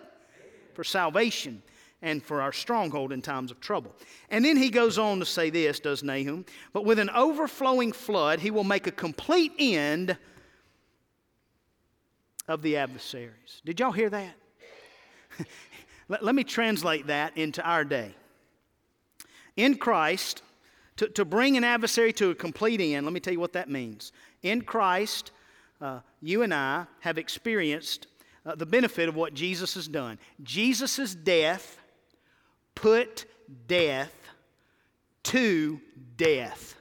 for 0.74 0.84
salvation 0.84 1.62
and 2.02 2.22
for 2.22 2.40
our 2.40 2.52
stronghold 2.52 3.12
in 3.12 3.20
times 3.22 3.50
of 3.50 3.60
trouble. 3.60 3.94
And 4.30 4.44
then 4.44 4.56
he 4.56 4.70
goes 4.70 4.98
on 4.98 5.18
to 5.18 5.26
say 5.26 5.50
this, 5.50 5.80
does 5.80 6.02
Nahum, 6.02 6.44
but 6.72 6.84
with 6.84 6.98
an 6.98 7.10
overflowing 7.10 7.92
flood, 7.92 8.38
he 8.38 8.50
will 8.50 8.64
make 8.64 8.86
a 8.86 8.92
complete 8.92 9.52
end 9.58 10.16
of 12.46 12.62
the 12.62 12.76
adversaries. 12.76 13.62
Did 13.64 13.80
y'all 13.80 13.92
hear 13.92 14.10
that? 14.10 14.34
Let, 16.08 16.24
let 16.24 16.34
me 16.34 16.44
translate 16.44 17.06
that 17.06 17.36
into 17.36 17.62
our 17.62 17.84
day. 17.84 18.14
In 19.56 19.76
Christ, 19.76 20.42
to, 20.96 21.08
to 21.08 21.24
bring 21.24 21.56
an 21.56 21.64
adversary 21.64 22.12
to 22.14 22.30
a 22.30 22.34
complete 22.34 22.80
end, 22.80 23.06
let 23.06 23.12
me 23.12 23.20
tell 23.20 23.32
you 23.32 23.40
what 23.40 23.52
that 23.52 23.68
means. 23.68 24.12
In 24.42 24.62
Christ, 24.62 25.32
uh, 25.80 26.00
you 26.20 26.42
and 26.42 26.52
I 26.52 26.86
have 27.00 27.18
experienced 27.18 28.06
uh, 28.46 28.54
the 28.54 28.66
benefit 28.66 29.08
of 29.08 29.16
what 29.16 29.34
Jesus 29.34 29.74
has 29.74 29.88
done. 29.88 30.18
Jesus' 30.42 31.14
death 31.14 31.78
put 32.74 33.26
death 33.66 34.14
to 35.24 35.80
death. 36.16 36.74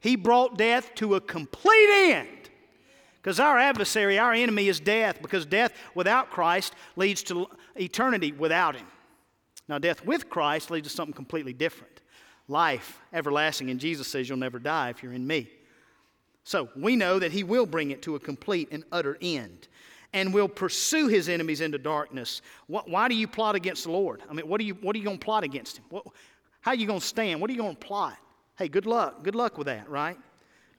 He 0.00 0.16
brought 0.16 0.58
death 0.58 0.94
to 0.96 1.14
a 1.14 1.20
complete 1.20 1.90
end. 1.90 2.28
Because 3.22 3.38
our 3.38 3.56
adversary, 3.56 4.18
our 4.18 4.32
enemy, 4.32 4.66
is 4.66 4.80
death, 4.80 5.22
because 5.22 5.46
death 5.46 5.72
without 5.94 6.30
Christ 6.30 6.74
leads 6.96 7.22
to 7.24 7.46
eternity 7.76 8.32
without 8.32 8.76
Him. 8.76 8.86
Now, 9.68 9.78
death 9.78 10.04
with 10.04 10.28
Christ 10.28 10.70
leads 10.70 10.88
to 10.88 10.94
something 10.94 11.14
completely 11.14 11.52
different 11.52 12.00
life 12.48 13.00
everlasting. 13.12 13.70
And 13.70 13.80
Jesus 13.80 14.08
says, 14.08 14.28
You'll 14.28 14.38
never 14.38 14.58
die 14.58 14.90
if 14.90 15.02
you're 15.02 15.12
in 15.12 15.26
me. 15.26 15.48
So 16.44 16.68
we 16.76 16.96
know 16.96 17.18
that 17.18 17.32
He 17.32 17.44
will 17.44 17.66
bring 17.66 17.90
it 17.90 18.02
to 18.02 18.16
a 18.16 18.20
complete 18.20 18.68
and 18.72 18.84
utter 18.92 19.16
end 19.20 19.68
and 20.12 20.34
will 20.34 20.48
pursue 20.48 21.08
his 21.08 21.28
enemies 21.28 21.60
into 21.60 21.78
darkness. 21.78 22.42
Why 22.66 23.08
do 23.08 23.14
you 23.14 23.26
plot 23.26 23.54
against 23.54 23.84
the 23.84 23.92
Lord? 23.92 24.22
I 24.28 24.34
mean, 24.34 24.46
what 24.46 24.60
are 24.60 24.64
you, 24.64 24.74
what 24.74 24.94
are 24.94 24.98
you 24.98 25.04
going 25.04 25.18
to 25.18 25.24
plot 25.24 25.42
against 25.42 25.78
him? 25.78 25.84
What, 25.88 26.04
how 26.60 26.72
are 26.72 26.74
you 26.74 26.86
going 26.86 27.00
to 27.00 27.06
stand? 27.06 27.40
What 27.40 27.48
are 27.48 27.54
you 27.54 27.58
going 27.58 27.76
to 27.76 27.86
plot? 27.86 28.16
Hey, 28.58 28.68
good 28.68 28.86
luck. 28.86 29.24
Good 29.24 29.34
luck 29.34 29.56
with 29.56 29.66
that, 29.68 29.88
right? 29.88 30.18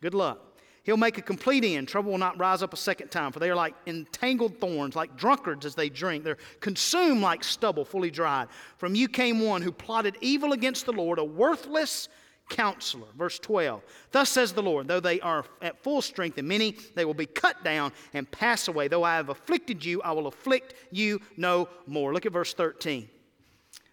Good 0.01 0.13
luck. 0.13 0.39
He'll 0.83 0.97
make 0.97 1.17
a 1.17 1.21
complete 1.21 1.63
end. 1.63 1.87
Trouble 1.87 2.11
will 2.11 2.17
not 2.17 2.37
rise 2.37 2.61
up 2.61 2.73
a 2.73 2.77
second 2.77 3.09
time, 3.09 3.31
for 3.31 3.39
they 3.39 3.49
are 3.49 3.55
like 3.55 3.73
entangled 3.87 4.59
thorns, 4.59 4.95
like 4.95 5.15
drunkards 5.15 5.65
as 5.65 5.75
they 5.75 5.87
drink. 5.89 6.25
They're 6.25 6.37
consumed 6.59 7.21
like 7.21 7.43
stubble, 7.43 7.85
fully 7.85 8.11
dried. 8.11 8.49
From 8.77 8.93
you 8.93 9.07
came 9.07 9.39
one 9.39 9.61
who 9.61 9.71
plotted 9.71 10.17
evil 10.19 10.51
against 10.51 10.85
the 10.85 10.91
Lord, 10.91 11.19
a 11.19 11.23
worthless 11.23 12.09
counselor. 12.49 13.07
Verse 13.17 13.39
12 13.39 13.81
Thus 14.11 14.29
says 14.29 14.51
the 14.51 14.61
Lord, 14.61 14.89
though 14.89 14.99
they 14.99 15.21
are 15.21 15.45
at 15.61 15.81
full 15.81 16.01
strength 16.01 16.37
and 16.37 16.47
many, 16.47 16.75
they 16.95 17.05
will 17.05 17.13
be 17.13 17.25
cut 17.27 17.63
down 17.63 17.93
and 18.13 18.29
pass 18.29 18.67
away. 18.67 18.89
Though 18.89 19.03
I 19.03 19.15
have 19.15 19.29
afflicted 19.29 19.85
you, 19.85 20.01
I 20.01 20.11
will 20.11 20.27
afflict 20.27 20.73
you 20.91 21.21
no 21.37 21.69
more. 21.87 22.13
Look 22.13 22.25
at 22.25 22.33
verse 22.33 22.53
13. 22.53 23.09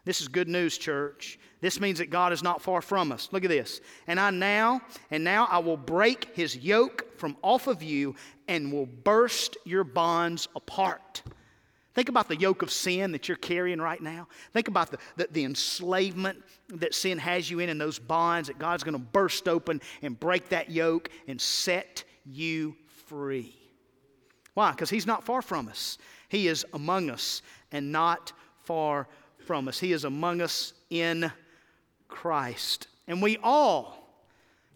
This 0.04 0.20
is 0.20 0.28
good 0.28 0.48
news, 0.48 0.78
church. 0.78 1.38
This 1.60 1.78
means 1.78 1.98
that 1.98 2.10
God 2.10 2.32
is 2.32 2.42
not 2.42 2.62
far 2.62 2.80
from 2.80 3.12
us. 3.12 3.28
Look 3.32 3.44
at 3.44 3.50
this. 3.50 3.80
And 4.06 4.18
I 4.18 4.30
now, 4.30 4.80
and 5.10 5.22
now 5.22 5.46
I 5.50 5.58
will 5.58 5.76
break 5.76 6.34
his 6.34 6.56
yoke 6.56 7.18
from 7.18 7.36
off 7.42 7.66
of 7.66 7.82
you 7.82 8.14
and 8.48 8.72
will 8.72 8.86
burst 8.86 9.58
your 9.64 9.84
bonds 9.84 10.48
apart. 10.56 11.22
Think 11.94 12.08
about 12.08 12.28
the 12.28 12.36
yoke 12.36 12.62
of 12.62 12.70
sin 12.70 13.12
that 13.12 13.28
you're 13.28 13.36
carrying 13.36 13.80
right 13.80 14.00
now. 14.00 14.28
Think 14.52 14.68
about 14.68 14.90
the, 14.90 14.98
the, 15.16 15.28
the, 15.32 15.44
enslavement 15.44 16.42
that 16.68 16.94
sin 16.94 17.18
has 17.18 17.50
you 17.50 17.58
in 17.58 17.68
and 17.68 17.80
those 17.80 17.98
bonds 17.98 18.48
that 18.48 18.58
God's 18.58 18.84
going 18.84 18.94
to 18.94 18.98
burst 18.98 19.48
open 19.48 19.82
and 20.00 20.18
break 20.18 20.48
that 20.50 20.70
yoke 20.70 21.10
and 21.26 21.40
set 21.40 22.04
you 22.24 22.76
free. 23.06 23.54
Why? 24.54 24.70
Because 24.70 24.88
He's 24.88 25.06
not 25.06 25.24
far 25.24 25.42
from 25.42 25.68
us. 25.68 25.98
He 26.28 26.46
is 26.46 26.64
among 26.72 27.10
us 27.10 27.42
and 27.72 27.90
not 27.90 28.32
far 28.62 29.08
from 29.50 29.66
us. 29.66 29.80
He 29.80 29.90
is 29.90 30.04
among 30.04 30.42
us 30.42 30.74
in 30.90 31.32
Christ. 32.06 32.86
And 33.08 33.20
we 33.20 33.36
all 33.42 33.96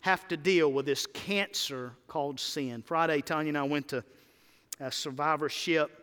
have 0.01 0.27
to 0.27 0.37
deal 0.37 0.73
with 0.73 0.85
this 0.85 1.07
cancer 1.07 1.93
called 2.09 2.41
sin. 2.41 2.83
Friday, 2.83 3.21
Tanya 3.21 3.51
and 3.51 3.59
I 3.59 3.63
went 3.63 3.87
to 3.91 4.03
a 4.81 4.91
survivorship 4.91 6.01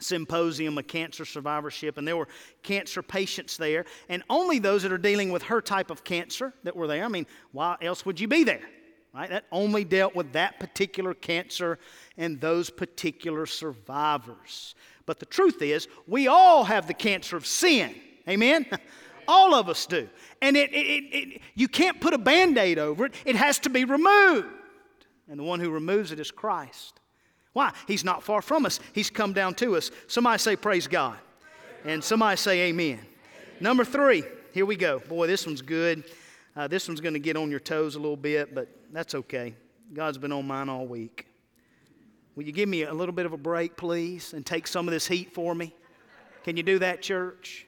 symposium 0.00 0.76
a 0.76 0.82
cancer 0.82 1.24
survivorship, 1.24 1.96
and 1.96 2.06
there 2.06 2.18
were 2.18 2.28
cancer 2.62 3.00
patients 3.00 3.56
there, 3.56 3.86
and 4.10 4.22
only 4.28 4.58
those 4.58 4.82
that 4.82 4.92
are 4.92 4.98
dealing 4.98 5.32
with 5.32 5.44
her 5.44 5.62
type 5.62 5.90
of 5.90 6.04
cancer 6.04 6.52
that 6.62 6.76
were 6.76 6.86
there. 6.86 7.06
I 7.06 7.08
mean, 7.08 7.26
why 7.52 7.78
else 7.80 8.04
would 8.04 8.20
you 8.20 8.28
be 8.28 8.44
there? 8.44 8.68
Right? 9.14 9.30
That 9.30 9.46
only 9.50 9.84
dealt 9.84 10.14
with 10.14 10.32
that 10.34 10.60
particular 10.60 11.14
cancer 11.14 11.78
and 12.18 12.38
those 12.38 12.68
particular 12.68 13.46
survivors. 13.46 14.74
But 15.06 15.20
the 15.20 15.26
truth 15.26 15.60
is, 15.62 15.88
we 16.06 16.28
all 16.28 16.64
have 16.64 16.86
the 16.86 16.94
cancer 16.94 17.36
of 17.36 17.46
sin. 17.46 17.94
Amen? 18.28 18.66
all 19.28 19.54
of 19.54 19.68
us 19.68 19.86
do. 19.86 20.08
And 20.40 20.56
it, 20.56 20.72
it, 20.72 21.04
it, 21.12 21.42
you 21.54 21.68
can't 21.68 22.00
put 22.00 22.14
a 22.14 22.18
band 22.18 22.58
aid 22.58 22.78
over 22.78 23.06
it, 23.06 23.14
it 23.24 23.36
has 23.36 23.58
to 23.60 23.70
be 23.70 23.84
removed. 23.84 24.46
And 25.28 25.38
the 25.38 25.44
one 25.44 25.60
who 25.60 25.70
removes 25.70 26.12
it 26.12 26.20
is 26.20 26.30
Christ. 26.30 27.00
Why? 27.52 27.72
He's 27.86 28.04
not 28.04 28.22
far 28.22 28.42
from 28.42 28.66
us. 28.66 28.80
He's 28.92 29.10
come 29.10 29.32
down 29.32 29.54
to 29.54 29.76
us. 29.76 29.90
Somebody 30.08 30.38
say, 30.38 30.56
Praise 30.56 30.86
God. 30.86 31.16
And 31.84 32.02
somebody 32.02 32.36
say, 32.36 32.60
Amen. 32.68 33.00
Number 33.60 33.84
three, 33.84 34.24
here 34.52 34.66
we 34.66 34.76
go. 34.76 34.98
Boy, 34.98 35.26
this 35.26 35.46
one's 35.46 35.62
good. 35.62 36.04
Uh, 36.56 36.68
this 36.68 36.88
one's 36.88 37.00
going 37.00 37.14
to 37.14 37.20
get 37.20 37.36
on 37.36 37.50
your 37.50 37.60
toes 37.60 37.94
a 37.94 37.98
little 37.98 38.16
bit, 38.16 38.54
but 38.54 38.68
that's 38.92 39.14
okay. 39.14 39.54
God's 39.92 40.18
been 40.18 40.32
on 40.32 40.46
mine 40.46 40.68
all 40.68 40.86
week. 40.86 41.26
Will 42.36 42.44
you 42.44 42.52
give 42.52 42.68
me 42.68 42.82
a 42.82 42.92
little 42.92 43.14
bit 43.14 43.26
of 43.26 43.32
a 43.32 43.36
break, 43.36 43.76
please, 43.76 44.32
and 44.32 44.44
take 44.44 44.66
some 44.66 44.88
of 44.88 44.92
this 44.92 45.06
heat 45.06 45.32
for 45.32 45.54
me? 45.54 45.74
Can 46.42 46.56
you 46.56 46.62
do 46.62 46.78
that, 46.80 47.00
church? 47.00 47.66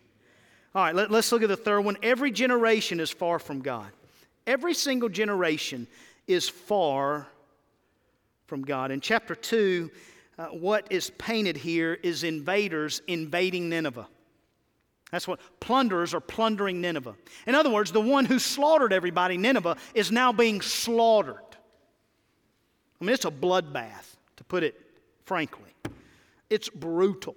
All 0.74 0.82
right, 0.82 0.94
let, 0.94 1.10
us 1.10 1.32
look 1.32 1.42
at 1.42 1.48
the 1.48 1.56
third 1.56 1.80
one. 1.80 1.96
Every 2.02 2.30
generation 2.30 3.00
is 3.00 3.10
far 3.10 3.38
from 3.38 3.62
God. 3.62 3.90
Every 4.46 4.74
single 4.74 5.08
generation 5.08 5.86
is 6.26 6.48
far 6.48 7.26
from 8.46 8.62
God. 8.62 8.90
In 8.90 9.00
chapter 9.00 9.34
2, 9.34 9.90
uh, 10.38 10.46
what 10.46 10.86
is 10.90 11.10
painted 11.10 11.56
here 11.56 11.94
is 11.94 12.24
invaders 12.24 13.00
invading 13.06 13.68
Nineveh. 13.68 14.06
That's 15.10 15.28
what 15.28 15.40
plunderers 15.60 16.12
are 16.12 16.20
plundering 16.20 16.80
Nineveh. 16.80 17.14
In 17.46 17.54
other 17.54 17.70
words, 17.70 17.92
the 17.92 18.00
one 18.00 18.24
who 18.24 18.38
slaughtered 18.38 18.92
everybody, 18.92 19.36
Nineveh, 19.36 19.76
is 19.94 20.10
now 20.10 20.32
being 20.32 20.60
slaughtered. 20.60 21.36
I 23.00 23.04
mean, 23.04 23.14
it's 23.14 23.24
a 23.24 23.30
bloodbath, 23.30 24.15
to 24.36 24.44
put 24.44 24.62
it 24.62 24.80
frankly. 25.24 25.74
It's 26.48 26.68
brutal. 26.68 27.36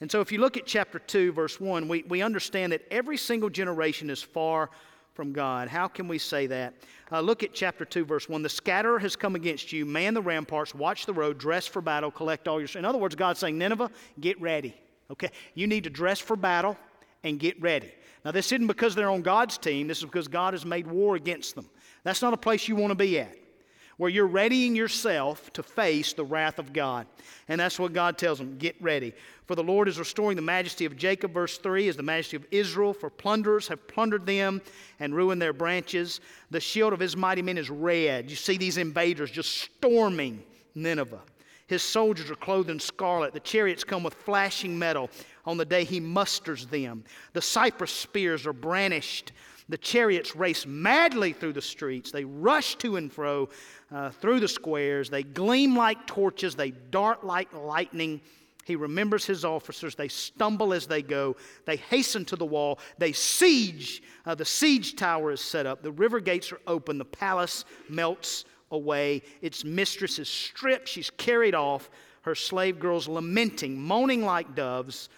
And 0.00 0.10
so, 0.10 0.20
if 0.20 0.32
you 0.32 0.38
look 0.38 0.56
at 0.56 0.64
chapter 0.64 0.98
2, 0.98 1.32
verse 1.32 1.60
1, 1.60 1.86
we, 1.86 2.04
we 2.08 2.22
understand 2.22 2.72
that 2.72 2.82
every 2.90 3.18
single 3.18 3.50
generation 3.50 4.08
is 4.08 4.22
far 4.22 4.70
from 5.12 5.32
God. 5.32 5.68
How 5.68 5.88
can 5.88 6.08
we 6.08 6.16
say 6.16 6.46
that? 6.46 6.74
Uh, 7.12 7.20
look 7.20 7.42
at 7.42 7.52
chapter 7.52 7.84
2, 7.84 8.06
verse 8.06 8.28
1. 8.28 8.42
The 8.42 8.48
scatterer 8.48 8.98
has 8.98 9.14
come 9.16 9.34
against 9.34 9.72
you. 9.72 9.84
Man 9.84 10.14
the 10.14 10.22
ramparts, 10.22 10.74
watch 10.74 11.04
the 11.04 11.12
road, 11.12 11.36
dress 11.38 11.66
for 11.66 11.82
battle, 11.82 12.10
collect 12.10 12.48
all 12.48 12.60
your. 12.60 12.68
In 12.76 12.86
other 12.86 12.98
words, 12.98 13.14
God's 13.14 13.40
saying, 13.40 13.58
Nineveh, 13.58 13.90
get 14.20 14.40
ready. 14.40 14.74
Okay? 15.10 15.30
You 15.54 15.66
need 15.66 15.84
to 15.84 15.90
dress 15.90 16.18
for 16.18 16.36
battle 16.36 16.78
and 17.22 17.38
get 17.38 17.60
ready. 17.60 17.92
Now, 18.24 18.30
this 18.30 18.52
isn't 18.52 18.66
because 18.66 18.94
they're 18.94 19.10
on 19.10 19.22
God's 19.22 19.58
team, 19.58 19.88
this 19.88 19.98
is 19.98 20.04
because 20.04 20.28
God 20.28 20.54
has 20.54 20.64
made 20.64 20.86
war 20.86 21.16
against 21.16 21.54
them. 21.54 21.68
That's 22.04 22.22
not 22.22 22.32
a 22.32 22.38
place 22.38 22.68
you 22.68 22.76
want 22.76 22.92
to 22.92 22.94
be 22.94 23.18
at 23.18 23.39
where 24.00 24.08
you're 24.08 24.26
readying 24.26 24.74
yourself 24.74 25.52
to 25.52 25.62
face 25.62 26.14
the 26.14 26.24
wrath 26.24 26.58
of 26.58 26.72
God. 26.72 27.06
And 27.48 27.60
that's 27.60 27.78
what 27.78 27.92
God 27.92 28.16
tells 28.16 28.38
them 28.38 28.56
get 28.56 28.74
ready. 28.80 29.12
For 29.44 29.54
the 29.54 29.62
Lord 29.62 29.88
is 29.88 29.98
restoring 29.98 30.36
the 30.36 30.42
majesty 30.42 30.86
of 30.86 30.96
Jacob, 30.96 31.34
verse 31.34 31.58
3, 31.58 31.86
is 31.86 31.98
the 31.98 32.02
majesty 32.02 32.38
of 32.38 32.46
Israel, 32.50 32.94
for 32.94 33.10
plunderers 33.10 33.68
have 33.68 33.86
plundered 33.88 34.24
them 34.24 34.62
and 35.00 35.14
ruined 35.14 35.42
their 35.42 35.52
branches. 35.52 36.20
The 36.50 36.60
shield 36.60 36.94
of 36.94 36.98
his 36.98 37.14
mighty 37.14 37.42
men 37.42 37.58
is 37.58 37.68
red. 37.68 38.30
You 38.30 38.36
see 38.36 38.56
these 38.56 38.78
invaders 38.78 39.30
just 39.30 39.54
storming 39.54 40.42
Nineveh. 40.74 41.20
His 41.66 41.82
soldiers 41.82 42.30
are 42.30 42.36
clothed 42.36 42.70
in 42.70 42.80
scarlet. 42.80 43.34
The 43.34 43.40
chariots 43.40 43.84
come 43.84 44.02
with 44.02 44.14
flashing 44.14 44.78
metal 44.78 45.10
on 45.44 45.58
the 45.58 45.66
day 45.66 45.84
he 45.84 46.00
musters 46.00 46.64
them. 46.64 47.04
The 47.34 47.42
cypress 47.42 47.92
spears 47.92 48.46
are 48.46 48.54
brandished. 48.54 49.32
The 49.70 49.78
chariots 49.78 50.34
race 50.34 50.66
madly 50.66 51.32
through 51.32 51.52
the 51.52 51.62
streets. 51.62 52.10
They 52.10 52.24
rush 52.24 52.74
to 52.76 52.96
and 52.96 53.10
fro 53.10 53.48
uh, 53.92 54.10
through 54.10 54.40
the 54.40 54.48
squares. 54.48 55.08
They 55.08 55.22
gleam 55.22 55.76
like 55.76 56.08
torches. 56.08 56.56
They 56.56 56.72
dart 56.72 57.24
like 57.24 57.54
lightning. 57.54 58.20
He 58.64 58.74
remembers 58.74 59.24
his 59.24 59.44
officers. 59.44 59.94
They 59.94 60.08
stumble 60.08 60.72
as 60.72 60.88
they 60.88 61.02
go. 61.02 61.36
They 61.66 61.76
hasten 61.76 62.24
to 62.26 62.36
the 62.36 62.44
wall. 62.44 62.80
They 62.98 63.12
siege. 63.12 64.02
Uh, 64.26 64.34
the 64.34 64.44
siege 64.44 64.96
tower 64.96 65.30
is 65.30 65.40
set 65.40 65.66
up. 65.66 65.82
The 65.82 65.92
river 65.92 66.18
gates 66.18 66.50
are 66.50 66.60
open. 66.66 66.98
The 66.98 67.04
palace 67.04 67.64
melts 67.88 68.46
away. 68.72 69.22
Its 69.40 69.64
mistress 69.64 70.18
is 70.18 70.28
stripped. 70.28 70.88
She's 70.88 71.10
carried 71.10 71.54
off. 71.54 71.90
Her 72.22 72.34
slave 72.34 72.80
girls 72.80 73.06
lamenting, 73.06 73.80
moaning 73.80 74.24
like 74.24 74.56
doves, 74.56 75.10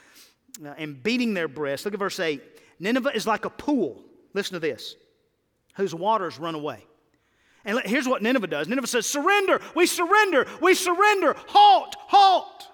uh, 0.63 0.75
and 0.77 1.03
beating 1.03 1.33
their 1.33 1.49
breasts. 1.49 1.87
Look 1.87 1.95
at 1.95 2.01
verse 2.01 2.21
8. 2.21 2.43
Nineveh 2.81 3.17
is 3.17 3.27
like 3.27 3.47
a 3.47 3.51
pool 3.51 4.05
Listen 4.35 4.55
to 4.55 4.61
this 4.61 4.97
whose 5.75 5.95
waters 5.95 6.39
run 6.39 6.55
away. 6.55 6.85
And 7.65 7.81
here's 7.85 8.09
what 8.09 8.23
Nineveh 8.23 8.49
does 8.49 8.69
Nineveh 8.69 8.87
says, 8.87 9.07
Surrender, 9.07 9.61
we 9.75 9.87
surrender, 9.87 10.47
we 10.61 10.75
surrender, 10.75 11.35
halt, 11.49 11.97
halt. 11.99 12.69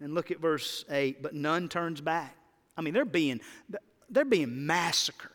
And 0.00 0.14
look 0.14 0.30
at 0.30 0.40
verse 0.40 0.84
8, 0.88 1.22
but 1.22 1.34
none 1.34 1.68
turns 1.68 2.00
back. 2.00 2.36
I 2.76 2.82
mean, 2.82 2.94
they're 2.94 3.04
being, 3.04 3.40
they're 4.08 4.24
being 4.24 4.66
massacred. 4.66 5.32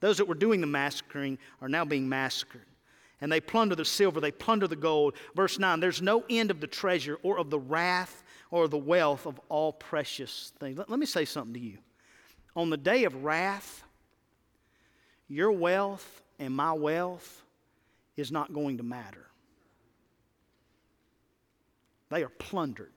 Those 0.00 0.16
that 0.16 0.26
were 0.26 0.34
doing 0.34 0.60
the 0.60 0.66
massacring 0.66 1.38
are 1.60 1.68
now 1.68 1.84
being 1.84 2.08
massacred. 2.08 2.64
And 3.20 3.30
they 3.30 3.40
plunder 3.40 3.76
the 3.76 3.84
silver, 3.84 4.20
they 4.20 4.32
plunder 4.32 4.66
the 4.66 4.74
gold. 4.74 5.14
Verse 5.36 5.60
9 5.60 5.78
there's 5.78 6.02
no 6.02 6.24
end 6.28 6.50
of 6.50 6.60
the 6.60 6.66
treasure 6.66 7.18
or 7.22 7.38
of 7.38 7.50
the 7.50 7.60
wrath 7.60 8.24
or 8.50 8.66
the 8.66 8.76
wealth 8.76 9.26
of 9.26 9.40
all 9.48 9.72
precious 9.72 10.52
things. 10.58 10.76
Let, 10.76 10.90
let 10.90 10.98
me 10.98 11.06
say 11.06 11.24
something 11.24 11.54
to 11.54 11.60
you. 11.60 11.78
On 12.56 12.68
the 12.68 12.76
day 12.76 13.04
of 13.04 13.22
wrath, 13.22 13.84
your 15.32 15.50
wealth 15.50 16.22
and 16.38 16.54
my 16.54 16.72
wealth 16.74 17.42
is 18.16 18.30
not 18.30 18.52
going 18.52 18.76
to 18.76 18.82
matter. 18.82 19.26
They 22.10 22.22
are 22.22 22.28
plundered. 22.28 22.92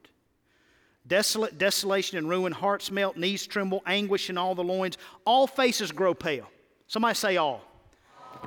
Desolate, 1.06 1.56
desolation 1.56 2.18
and 2.18 2.28
ruin, 2.28 2.52
hearts 2.52 2.90
melt, 2.90 3.16
knees 3.16 3.46
tremble, 3.46 3.82
anguish 3.86 4.28
in 4.28 4.36
all 4.36 4.54
the 4.54 4.62
loins. 4.62 4.98
All 5.24 5.46
faces 5.46 5.92
grow 5.92 6.12
pale. 6.12 6.46
Somebody 6.88 7.14
say 7.14 7.36
all. 7.38 7.62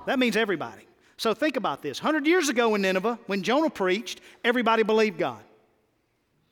That 0.05 0.19
means 0.19 0.37
everybody. 0.37 0.83
So 1.17 1.33
think 1.33 1.57
about 1.57 1.81
this. 1.81 2.03
100 2.03 2.27
years 2.27 2.47
ago 2.47 2.75
in 2.75 2.83
Nineveh, 2.83 3.17
when 3.25 3.41
Jonah 3.41 3.71
preached, 3.71 4.21
everybody 4.43 4.83
believed 4.83 5.17
God. 5.17 5.41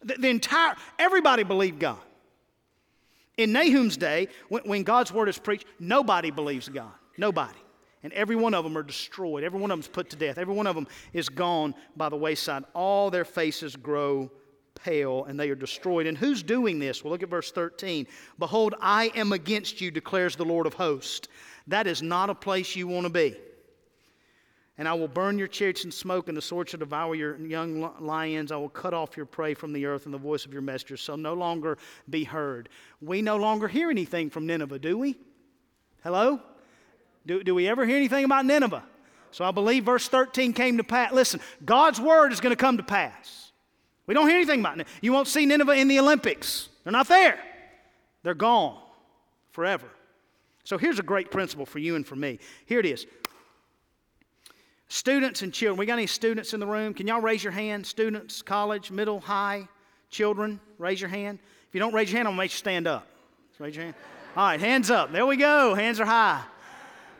The, 0.01 0.15
the 0.15 0.29
entire, 0.29 0.75
everybody 0.97 1.43
believed 1.43 1.79
God. 1.79 1.99
In 3.37 3.51
Nahum's 3.51 3.97
day, 3.97 4.29
when, 4.49 4.63
when 4.63 4.83
God's 4.83 5.11
word 5.11 5.29
is 5.29 5.37
preached, 5.37 5.65
nobody 5.79 6.31
believes 6.31 6.67
God. 6.67 6.91
Nobody. 7.17 7.57
And 8.03 8.13
every 8.13 8.35
one 8.35 8.53
of 8.53 8.63
them 8.63 8.77
are 8.77 8.83
destroyed. 8.83 9.43
Every 9.43 9.59
one 9.59 9.71
of 9.71 9.77
them 9.77 9.81
is 9.81 9.87
put 9.87 10.09
to 10.11 10.15
death. 10.15 10.37
Every 10.37 10.53
one 10.53 10.67
of 10.67 10.75
them 10.75 10.87
is 11.13 11.29
gone 11.29 11.73
by 11.95 12.09
the 12.09 12.15
wayside. 12.15 12.63
All 12.73 13.09
their 13.09 13.25
faces 13.25 13.75
grow 13.75 14.31
pale 14.75 15.25
and 15.25 15.39
they 15.39 15.49
are 15.49 15.55
destroyed. 15.55 16.05
And 16.05 16.17
who's 16.17 16.43
doing 16.43 16.79
this? 16.79 17.03
Well, 17.03 17.11
look 17.11 17.23
at 17.23 17.29
verse 17.29 17.51
13. 17.51 18.07
Behold, 18.39 18.75
I 18.79 19.11
am 19.15 19.33
against 19.33 19.81
you, 19.81 19.91
declares 19.91 20.35
the 20.35 20.45
Lord 20.45 20.67
of 20.67 20.75
hosts. 20.75 21.27
That 21.67 21.87
is 21.87 22.01
not 22.01 22.29
a 22.29 22.35
place 22.35 22.75
you 22.75 22.87
want 22.87 23.05
to 23.05 23.11
be. 23.11 23.35
And 24.77 24.87
I 24.87 24.93
will 24.93 25.07
burn 25.07 25.39
your 25.39 25.47
chariots 25.47 25.85
in 25.85 25.91
smoke, 25.91 26.27
and 26.27 26.37
the 26.37 26.41
sword 26.41 26.69
shall 26.69 26.79
devour 26.79 27.15
your 27.15 27.35
young 27.39 27.91
lions. 27.99 28.51
I 28.51 28.57
will 28.57 28.69
cut 28.69 28.93
off 28.93 29.17
your 29.17 29.25
prey 29.25 29.55
from 29.55 29.73
the 29.73 29.87
earth, 29.87 30.05
and 30.05 30.13
the 30.13 30.19
voice 30.19 30.45
of 30.45 30.53
your 30.53 30.61
messengers 30.61 30.99
shall 30.99 31.17
no 31.17 31.33
longer 31.33 31.79
be 32.11 32.23
heard. 32.23 32.69
We 33.01 33.23
no 33.23 33.37
longer 33.37 33.67
hear 33.67 33.89
anything 33.89 34.29
from 34.29 34.45
Nineveh, 34.45 34.77
do 34.77 34.99
we? 34.99 35.17
Hello? 36.03 36.39
Do, 37.27 37.43
do 37.43 37.53
we 37.53 37.67
ever 37.67 37.85
hear 37.85 37.97
anything 37.97 38.23
about 38.25 38.45
Nineveh? 38.45 38.83
So 39.31 39.43
I 39.43 39.51
believe 39.51 39.83
verse 39.83 40.07
13 40.07 40.53
came 40.53 40.77
to 40.77 40.83
pass. 40.83 41.11
Listen, 41.11 41.41
God's 41.63 41.99
word 41.99 42.31
is 42.31 42.39
going 42.39 42.51
to 42.51 42.59
come 42.59 42.77
to 42.77 42.83
pass. 42.83 43.51
We 44.07 44.13
don't 44.13 44.27
hear 44.27 44.37
anything 44.37 44.61
about 44.61 44.79
it. 44.79 44.87
You 45.01 45.11
won't 45.11 45.27
see 45.27 45.45
Nineveh 45.45 45.73
in 45.73 45.89
the 45.89 45.99
Olympics. 45.99 46.69
They're 46.83 46.93
not 46.93 47.09
there. 47.09 47.37
They're 48.23 48.33
gone 48.33 48.81
forever. 49.51 49.87
So 50.63 50.77
here's 50.77 50.99
a 50.99 51.03
great 51.03 51.29
principle 51.29 51.65
for 51.65 51.79
you 51.79 51.95
and 51.95 52.07
for 52.07 52.15
me. 52.15 52.39
Here 52.65 52.79
it 52.79 52.85
is. 52.85 53.05
Students 54.87 55.41
and 55.41 55.53
children. 55.53 55.77
We 55.77 55.85
got 55.85 55.93
any 55.93 56.07
students 56.07 56.53
in 56.53 56.61
the 56.61 56.67
room? 56.67 56.93
Can 56.93 57.07
y'all 57.07 57.19
raise 57.19 57.43
your 57.43 57.51
hand? 57.51 57.85
Students, 57.85 58.41
college, 58.41 58.89
middle, 58.89 59.19
high, 59.19 59.67
children, 60.09 60.61
raise 60.77 61.01
your 61.01 61.09
hand. 61.09 61.39
If 61.67 61.75
you 61.75 61.79
don't 61.81 61.93
raise 61.93 62.09
your 62.09 62.17
hand, 62.17 62.29
I'm 62.29 62.35
going 62.35 62.37
to 62.37 62.43
make 62.43 62.51
you 62.51 62.57
stand 62.57 62.87
up. 62.87 63.05
raise 63.59 63.75
your 63.75 63.83
hand. 63.83 63.95
All 64.37 64.47
right, 64.47 64.59
hands 64.59 64.89
up. 64.89 65.11
There 65.11 65.25
we 65.25 65.35
go. 65.35 65.75
Hands 65.75 65.99
are 65.99 66.05
high. 66.05 66.43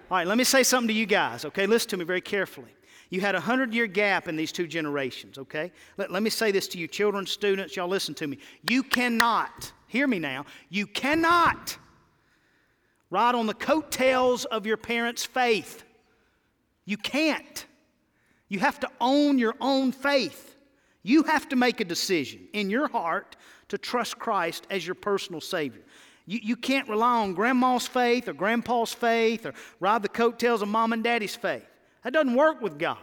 All 0.10 0.18
right, 0.18 0.28
let 0.28 0.38
me 0.38 0.46
say 0.46 0.64
something 0.64 0.88
to 0.88 0.94
you 0.94 1.06
guys, 1.06 1.44
okay? 1.44 1.66
Listen 1.66 1.90
to 1.90 1.98
me 1.98 2.06
very 2.06 2.22
carefully. 2.22 2.74
You 3.10 3.20
had 3.20 3.36
a 3.36 3.42
hundred 3.42 3.74
year 3.74 3.88
gap 3.88 4.30
in 4.30 4.38
these 4.38 4.54
two 4.54 4.66
generations, 4.66 5.38
okay? 5.38 5.72
Let, 5.98 6.12
let 6.12 6.24
me 6.24 6.30
say 6.30 6.52
this 6.52 6.68
to 6.70 6.78
you, 6.78 6.88
children, 6.88 7.26
students, 7.26 7.76
y'all 7.76 7.90
listen 7.90 8.14
to 8.16 8.28
me. 8.28 8.38
You 8.70 8.84
cannot, 8.84 9.72
hear 9.88 10.08
me 10.08 10.20
now, 10.20 10.46
you 10.70 10.88
cannot 10.88 11.78
ride 13.10 13.36
on 13.36 13.48
the 13.48 13.54
coattails 13.54 14.46
of 14.46 14.66
your 14.66 14.78
parents' 14.78 15.26
faith. 15.26 15.84
You 16.86 16.96
can't. 16.96 17.66
You 18.48 18.60
have 18.60 18.80
to 18.82 18.90
own 19.02 19.38
your 19.38 19.56
own 19.60 19.92
faith. 19.92 20.56
You 21.04 21.24
have 21.24 21.50
to 21.50 21.58
make 21.58 21.82
a 21.82 21.86
decision 21.86 22.48
in 22.54 22.70
your 22.70 22.88
heart 22.88 23.36
to 23.70 23.78
trust 23.78 24.18
Christ 24.18 24.68
as 24.70 24.86
your 24.86 24.96
personal 24.96 25.42
Savior. 25.42 25.82
You, 26.28 26.40
you 26.44 26.56
can't 26.58 26.88
rely 26.90 27.22
on 27.22 27.34
grandma's 27.34 27.88
faith 27.88 28.28
or 28.28 28.34
grandpa's 28.34 28.94
faith 28.94 29.46
or 29.46 29.54
ride 29.80 30.04
the 30.04 30.10
coattails 30.10 30.62
of 30.62 30.68
mom 30.68 30.94
and 30.94 31.04
daddy's 31.04 31.36
faith. 31.36 31.66
That 32.04 32.14
doesn't 32.14 32.36
work 32.36 32.62
with 32.62 32.78
God. 32.78 32.98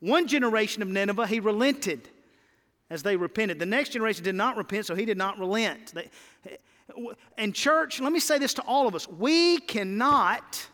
One 0.00 0.28
generation 0.28 0.80
of 0.80 0.88
Nineveh, 0.88 1.26
he 1.26 1.40
relented 1.40 2.08
as 2.88 3.02
they 3.02 3.16
repented. 3.16 3.58
The 3.58 3.66
next 3.66 3.90
generation 3.90 4.22
did 4.22 4.36
not 4.36 4.56
repent, 4.56 4.86
so 4.86 4.94
he 4.94 5.04
did 5.04 5.18
not 5.18 5.38
relent. 5.38 5.92
And, 7.36 7.52
church, 7.52 8.00
let 8.00 8.12
me 8.12 8.20
say 8.20 8.38
this 8.38 8.54
to 8.54 8.62
all 8.62 8.86
of 8.86 8.94
us. 8.94 9.08
We 9.08 9.58
cannot, 9.58 10.68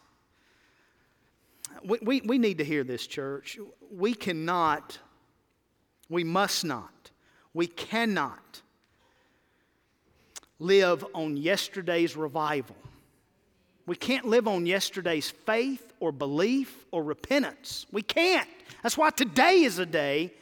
we, 1.83 1.99
we, 2.03 2.21
we 2.21 2.39
need 2.39 2.59
to 2.59 2.65
hear 2.65 2.85
this, 2.85 3.07
church. 3.07 3.59
We 3.91 4.13
cannot, 4.13 4.99
we 6.11 6.23
must 6.23 6.67
not, 6.67 7.11
we 7.55 7.67
cannot 7.67 8.61
live 10.63 11.05
on 11.15 11.37
yesterday's 11.37 12.17
revival. 12.17 12.77
We 13.87 13.97
can't 13.97 14.27
live 14.27 14.47
on 14.47 14.65
yesterday's 14.65 15.31
faith 15.31 15.93
or 15.99 16.13
belief 16.13 16.87
or 16.93 17.03
repentance. 17.03 17.87
We 17.91 18.03
can't. 18.03 18.49
That's 18.83 18.97
why 18.97 19.11
today 19.11 19.63
is 19.63 19.79
a 19.79 19.87
day 19.87 20.33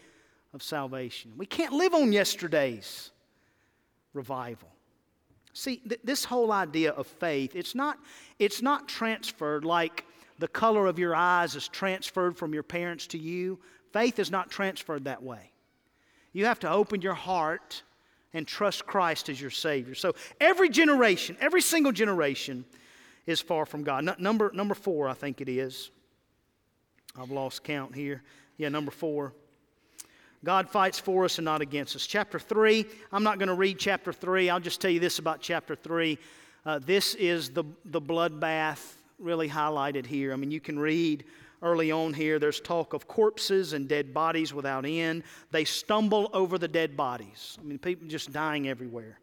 of 0.53 0.63
salvation. 0.63 1.33
We 1.37 1.47
can't 1.47 1.73
live 1.73 1.95
on 1.95 2.13
yesterday's 2.13 3.11
revival. 4.13 4.69
See, 5.55 5.77
th- 5.77 6.01
this 6.05 6.25
whole 6.25 6.53
idea 6.53 6.93
of 6.93 7.07
faith, 7.07 7.57
it's 7.57 7.75
not, 7.75 7.99
it's 8.39 8.61
not 8.61 8.89
transferred 8.89 9.65
like 9.65 10.05
the 10.39 10.49
color 10.49 10.87
of 10.87 10.99
your 10.99 11.15
eyes 11.15 11.55
is 11.57 11.67
transferred 11.69 12.37
from 12.37 12.53
your 12.53 12.63
parents 12.63 13.07
to 13.09 13.19
you. 13.19 13.59
Faith 13.93 14.19
is 14.19 14.31
not 14.31 14.51
transferred 14.51 15.05
that 15.05 15.23
way. 15.23 15.51
You 16.33 16.45
have 16.45 16.61
to 16.61 16.71
open 16.71 17.03
your 17.03 17.15
heart 17.15 17.83
and 18.33 18.47
trust 18.47 18.87
Christ 18.87 19.29
as 19.29 19.40
your 19.40 19.51
Savior. 19.51 19.95
So 19.95 20.14
every 20.40 20.69
generation, 20.69 21.37
every 21.40 21.62
single 21.62 21.93
generation, 21.93 22.64
is 23.27 23.40
far 23.40 23.66
from 23.66 23.85
God. 23.85 24.19
Number, 24.19 24.51
number 24.55 24.75
four, 24.75 25.09
I 25.09 25.14
think 25.14 25.40
it 25.40 25.49
is. 25.49 25.90
I've 27.19 27.31
lost 27.31 27.64
count 27.64 27.95
here. 27.95 28.23
Yeah, 28.57 28.69
number 28.69 28.90
four. 28.90 29.33
God 30.45 30.71
fights 30.71 30.99
for 30.99 31.25
us 31.25 31.38
and 31.38 31.45
not 31.45 31.61
against 31.61 31.95
us. 31.97 32.07
Chapter 32.07 32.38
3, 32.38 32.87
I'm 33.12 33.23
not 33.23 33.38
going 33.38 33.49
to 33.49 33.55
read 33.55 33.79
chapter 33.79 34.12
3. 34.12 34.49
I'll 34.49 34.59
just 34.59 34.81
tell 34.81 34.90
you 34.90 35.01
this 35.01 35.19
about 35.19 35.40
chapter 35.40 35.77
3. 35.77 36.19
Uh, 36.64 36.79
this 36.79 37.14
is 37.16 37.51
the, 37.51 37.64
the 37.85 38.01
bloodbath 38.01 38.95
really 39.19 39.49
highlighted 39.49 40.07
here. 40.07 40.33
I 40.33 40.37
mean, 40.37 40.51
you 40.51 40.61
can 40.61 40.79
read 40.79 41.25
early 41.62 41.90
on 41.90 42.12
here, 42.14 42.38
there's 42.38 42.61
talk 42.61 42.92
of 42.92 43.07
corpses 43.09 43.73
and 43.73 43.88
dead 43.88 44.14
bodies 44.14 44.55
without 44.55 44.85
end. 44.87 45.25
They 45.51 45.64
stumble 45.64 46.31
over 46.33 46.59
the 46.59 46.68
dead 46.68 46.96
bodies. 46.96 47.59
I 47.61 47.64
mean, 47.64 47.79
people 47.79 48.09
just 48.09 48.33
dying 48.33 48.68
everywhere. 48.68 49.18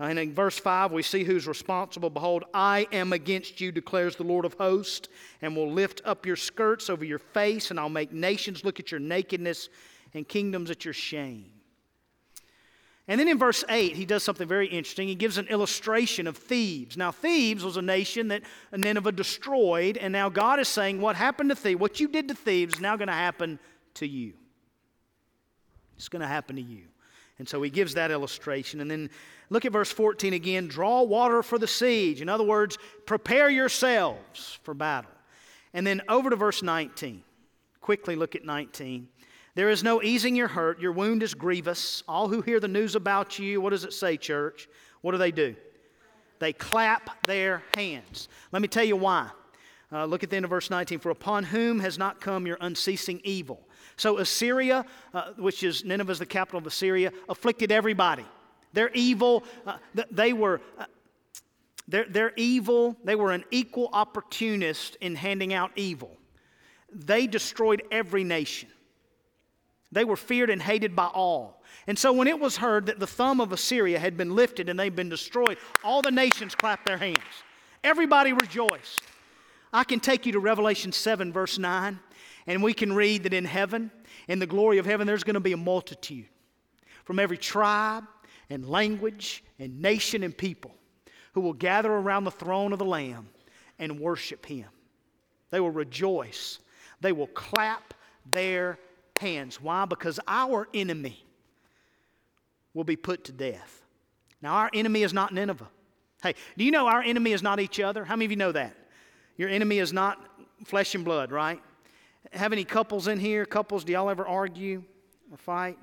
Uh, 0.00 0.04
and 0.04 0.18
in 0.18 0.34
verse 0.34 0.58
5, 0.58 0.92
we 0.92 1.02
see 1.02 1.22
who's 1.22 1.46
responsible. 1.46 2.10
Behold, 2.10 2.44
I 2.52 2.86
am 2.92 3.12
against 3.12 3.60
you, 3.60 3.70
declares 3.70 4.16
the 4.16 4.24
Lord 4.24 4.44
of 4.44 4.54
hosts, 4.54 5.08
and 5.42 5.54
will 5.54 5.70
lift 5.70 6.00
up 6.04 6.26
your 6.26 6.36
skirts 6.36 6.90
over 6.90 7.04
your 7.04 7.18
face, 7.18 7.70
and 7.70 7.78
I'll 7.78 7.88
make 7.88 8.12
nations 8.12 8.64
look 8.64 8.80
at 8.80 8.90
your 8.90 9.00
nakedness 9.00 9.68
and 10.14 10.26
kingdoms 10.26 10.70
at 10.70 10.84
your 10.84 10.94
shame. 10.94 11.51
And 13.12 13.20
then 13.20 13.28
in 13.28 13.36
verse 13.36 13.62
8, 13.68 13.94
he 13.94 14.06
does 14.06 14.22
something 14.22 14.48
very 14.48 14.66
interesting. 14.66 15.06
He 15.06 15.14
gives 15.14 15.36
an 15.36 15.46
illustration 15.48 16.26
of 16.26 16.38
Thebes. 16.38 16.96
Now, 16.96 17.12
Thebes 17.12 17.62
was 17.62 17.76
a 17.76 17.82
nation 17.82 18.28
that 18.28 18.40
Nineveh 18.74 19.12
destroyed, 19.12 19.98
and 19.98 20.14
now 20.14 20.30
God 20.30 20.58
is 20.58 20.68
saying, 20.68 20.98
What 20.98 21.14
happened 21.14 21.50
to 21.50 21.54
Thebes, 21.54 21.78
what 21.78 22.00
you 22.00 22.08
did 22.08 22.26
to 22.28 22.34
Thebes, 22.34 22.76
is 22.76 22.80
now 22.80 22.96
going 22.96 23.08
to 23.08 23.12
happen 23.12 23.58
to 23.96 24.08
you. 24.08 24.32
It's 25.98 26.08
going 26.08 26.22
to 26.22 26.26
happen 26.26 26.56
to 26.56 26.62
you. 26.62 26.84
And 27.38 27.46
so 27.46 27.60
he 27.60 27.68
gives 27.68 27.92
that 27.92 28.10
illustration. 28.10 28.80
And 28.80 28.90
then 28.90 29.10
look 29.50 29.66
at 29.66 29.72
verse 29.72 29.92
14 29.92 30.32
again 30.32 30.66
draw 30.66 31.02
water 31.02 31.42
for 31.42 31.58
the 31.58 31.68
siege. 31.68 32.22
In 32.22 32.30
other 32.30 32.44
words, 32.44 32.78
prepare 33.04 33.50
yourselves 33.50 34.58
for 34.62 34.72
battle. 34.72 35.10
And 35.74 35.86
then 35.86 36.00
over 36.08 36.30
to 36.30 36.36
verse 36.36 36.62
19. 36.62 37.22
Quickly 37.82 38.16
look 38.16 38.34
at 38.34 38.46
19. 38.46 39.06
There 39.54 39.68
is 39.68 39.82
no 39.84 40.02
easing 40.02 40.34
your 40.34 40.48
hurt. 40.48 40.80
Your 40.80 40.92
wound 40.92 41.22
is 41.22 41.34
grievous. 41.34 42.02
All 42.08 42.28
who 42.28 42.40
hear 42.40 42.58
the 42.58 42.68
news 42.68 42.94
about 42.94 43.38
you, 43.38 43.60
what 43.60 43.70
does 43.70 43.84
it 43.84 43.92
say, 43.92 44.16
church? 44.16 44.68
What 45.02 45.12
do 45.12 45.18
they 45.18 45.32
do? 45.32 45.54
They 46.38 46.52
clap 46.52 47.26
their 47.26 47.62
hands. 47.76 48.28
Let 48.50 48.62
me 48.62 48.68
tell 48.68 48.84
you 48.84 48.96
why. 48.96 49.30
Uh, 49.92 50.06
look 50.06 50.22
at 50.22 50.30
the 50.30 50.36
end 50.36 50.44
of 50.44 50.50
verse 50.50 50.70
19. 50.70 50.98
For 51.00 51.10
upon 51.10 51.44
whom 51.44 51.80
has 51.80 51.98
not 51.98 52.20
come 52.20 52.46
your 52.46 52.56
unceasing 52.60 53.20
evil? 53.24 53.60
So 53.96 54.18
Assyria, 54.18 54.86
uh, 55.12 55.32
which 55.36 55.62
is 55.62 55.84
Nineveh 55.84 56.12
is 56.12 56.18
the 56.18 56.26
capital 56.26 56.58
of 56.58 56.66
Assyria, 56.66 57.12
afflicted 57.28 57.70
everybody. 57.70 58.24
They're 58.72 58.90
evil. 58.94 59.44
Uh, 59.66 59.76
they 60.10 60.32
were. 60.32 60.62
Uh, 60.78 60.86
they're, 61.88 62.06
they're 62.08 62.32
evil. 62.36 62.96
They 63.04 63.16
were 63.16 63.32
an 63.32 63.44
equal 63.50 63.90
opportunist 63.92 64.96
in 65.00 65.14
handing 65.14 65.52
out 65.52 65.72
evil. 65.76 66.16
They 66.90 67.26
destroyed 67.26 67.82
every 67.90 68.24
nation. 68.24 68.70
They 69.92 70.04
were 70.04 70.16
feared 70.16 70.50
and 70.50 70.60
hated 70.60 70.96
by 70.96 71.06
all. 71.06 71.62
And 71.86 71.98
so 71.98 72.12
when 72.12 72.26
it 72.26 72.40
was 72.40 72.56
heard 72.56 72.86
that 72.86 72.98
the 72.98 73.06
thumb 73.06 73.40
of 73.40 73.52
Assyria 73.52 73.98
had 73.98 74.16
been 74.16 74.34
lifted 74.34 74.68
and 74.68 74.80
they'd 74.80 74.96
been 74.96 75.10
destroyed, 75.10 75.58
all 75.84 76.00
the 76.00 76.10
nations 76.10 76.54
clapped 76.54 76.86
their 76.86 76.96
hands. 76.96 77.18
Everybody 77.84 78.32
rejoiced. 78.32 79.02
I 79.72 79.84
can 79.84 80.00
take 80.00 80.24
you 80.24 80.32
to 80.32 80.40
Revelation 80.40 80.92
7, 80.92 81.32
verse 81.32 81.58
9. 81.58 81.98
And 82.46 82.62
we 82.62 82.72
can 82.72 82.92
read 82.92 83.24
that 83.24 83.34
in 83.34 83.44
heaven, 83.44 83.90
in 84.28 84.38
the 84.38 84.46
glory 84.46 84.78
of 84.78 84.86
heaven, 84.86 85.06
there's 85.06 85.24
going 85.24 85.34
to 85.34 85.40
be 85.40 85.52
a 85.52 85.58
multitude 85.58 86.26
from 87.04 87.18
every 87.18 87.38
tribe 87.38 88.04
and 88.50 88.66
language 88.68 89.44
and 89.58 89.80
nation 89.80 90.22
and 90.22 90.36
people 90.36 90.74
who 91.34 91.40
will 91.40 91.52
gather 91.52 91.92
around 91.92 92.24
the 92.24 92.30
throne 92.30 92.72
of 92.72 92.78
the 92.78 92.84
Lamb 92.84 93.28
and 93.78 94.00
worship 94.00 94.44
Him. 94.46 94.68
They 95.50 95.60
will 95.60 95.70
rejoice. 95.70 96.58
They 97.00 97.12
will 97.12 97.28
clap 97.28 97.94
their 98.30 98.78
hands. 99.22 99.60
Why? 99.60 99.86
Because 99.86 100.20
our 100.28 100.68
enemy 100.74 101.24
will 102.74 102.84
be 102.84 102.96
put 102.96 103.24
to 103.24 103.32
death. 103.32 103.82
Now, 104.42 104.54
our 104.54 104.70
enemy 104.74 105.02
is 105.02 105.12
not 105.12 105.32
Nineveh. 105.32 105.68
Hey, 106.22 106.34
do 106.58 106.64
you 106.64 106.70
know 106.70 106.86
our 106.86 107.02
enemy 107.02 107.32
is 107.32 107.42
not 107.42 107.60
each 107.60 107.80
other? 107.80 108.04
How 108.04 108.16
many 108.16 108.26
of 108.26 108.30
you 108.30 108.36
know 108.36 108.52
that? 108.52 108.76
Your 109.36 109.48
enemy 109.48 109.78
is 109.78 109.92
not 109.92 110.18
flesh 110.64 110.94
and 110.94 111.04
blood, 111.04 111.32
right? 111.32 111.60
Have 112.32 112.52
any 112.52 112.64
couples 112.64 113.08
in 113.08 113.18
here? 113.18 113.44
Couples, 113.44 113.84
do 113.84 113.92
y'all 113.92 114.10
ever 114.10 114.26
argue 114.26 114.82
or 115.30 115.36
fight? 115.36 115.78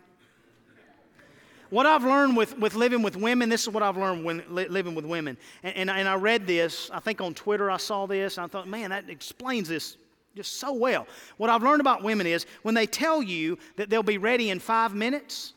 What 1.70 1.86
I've 1.86 2.04
learned 2.04 2.36
with, 2.36 2.58
with 2.58 2.74
living 2.74 3.04
with 3.04 3.16
women, 3.16 3.48
this 3.48 3.62
is 3.62 3.70
what 3.70 3.84
I've 3.84 3.98
learned 3.98 4.26
when 4.26 4.44
li- 4.50 4.68
living 4.68 4.96
with 4.96 5.06
women. 5.06 5.38
And, 5.62 5.76
and, 5.76 5.90
and, 5.90 6.08
I 6.08 6.16
read 6.16 6.48
this, 6.48 6.90
I 6.92 7.00
think 7.00 7.22
on 7.22 7.36
Twitter 7.36 7.70
I 7.70 7.78
saw 7.78 8.08
this, 8.08 8.38
and 8.38 8.46
I 8.46 8.48
thought, 8.48 8.68
man, 8.68 8.90
that 8.90 9.08
explains 9.08 9.70
this 9.70 9.96
just 10.36 10.60
so 10.60 10.74
well. 10.74 11.08
What 11.38 11.50
I've 11.50 11.64
learned 11.64 11.82
about 11.82 12.04
women 12.04 12.28
is 12.28 12.46
when 12.62 12.76
they 12.76 12.86
tell 12.86 13.22
you 13.22 13.58
that 13.76 13.90
they'll 13.90 14.04
be 14.04 14.18
ready 14.18 14.50
in 14.50 14.60
five 14.60 14.94
minutes, 14.94 15.54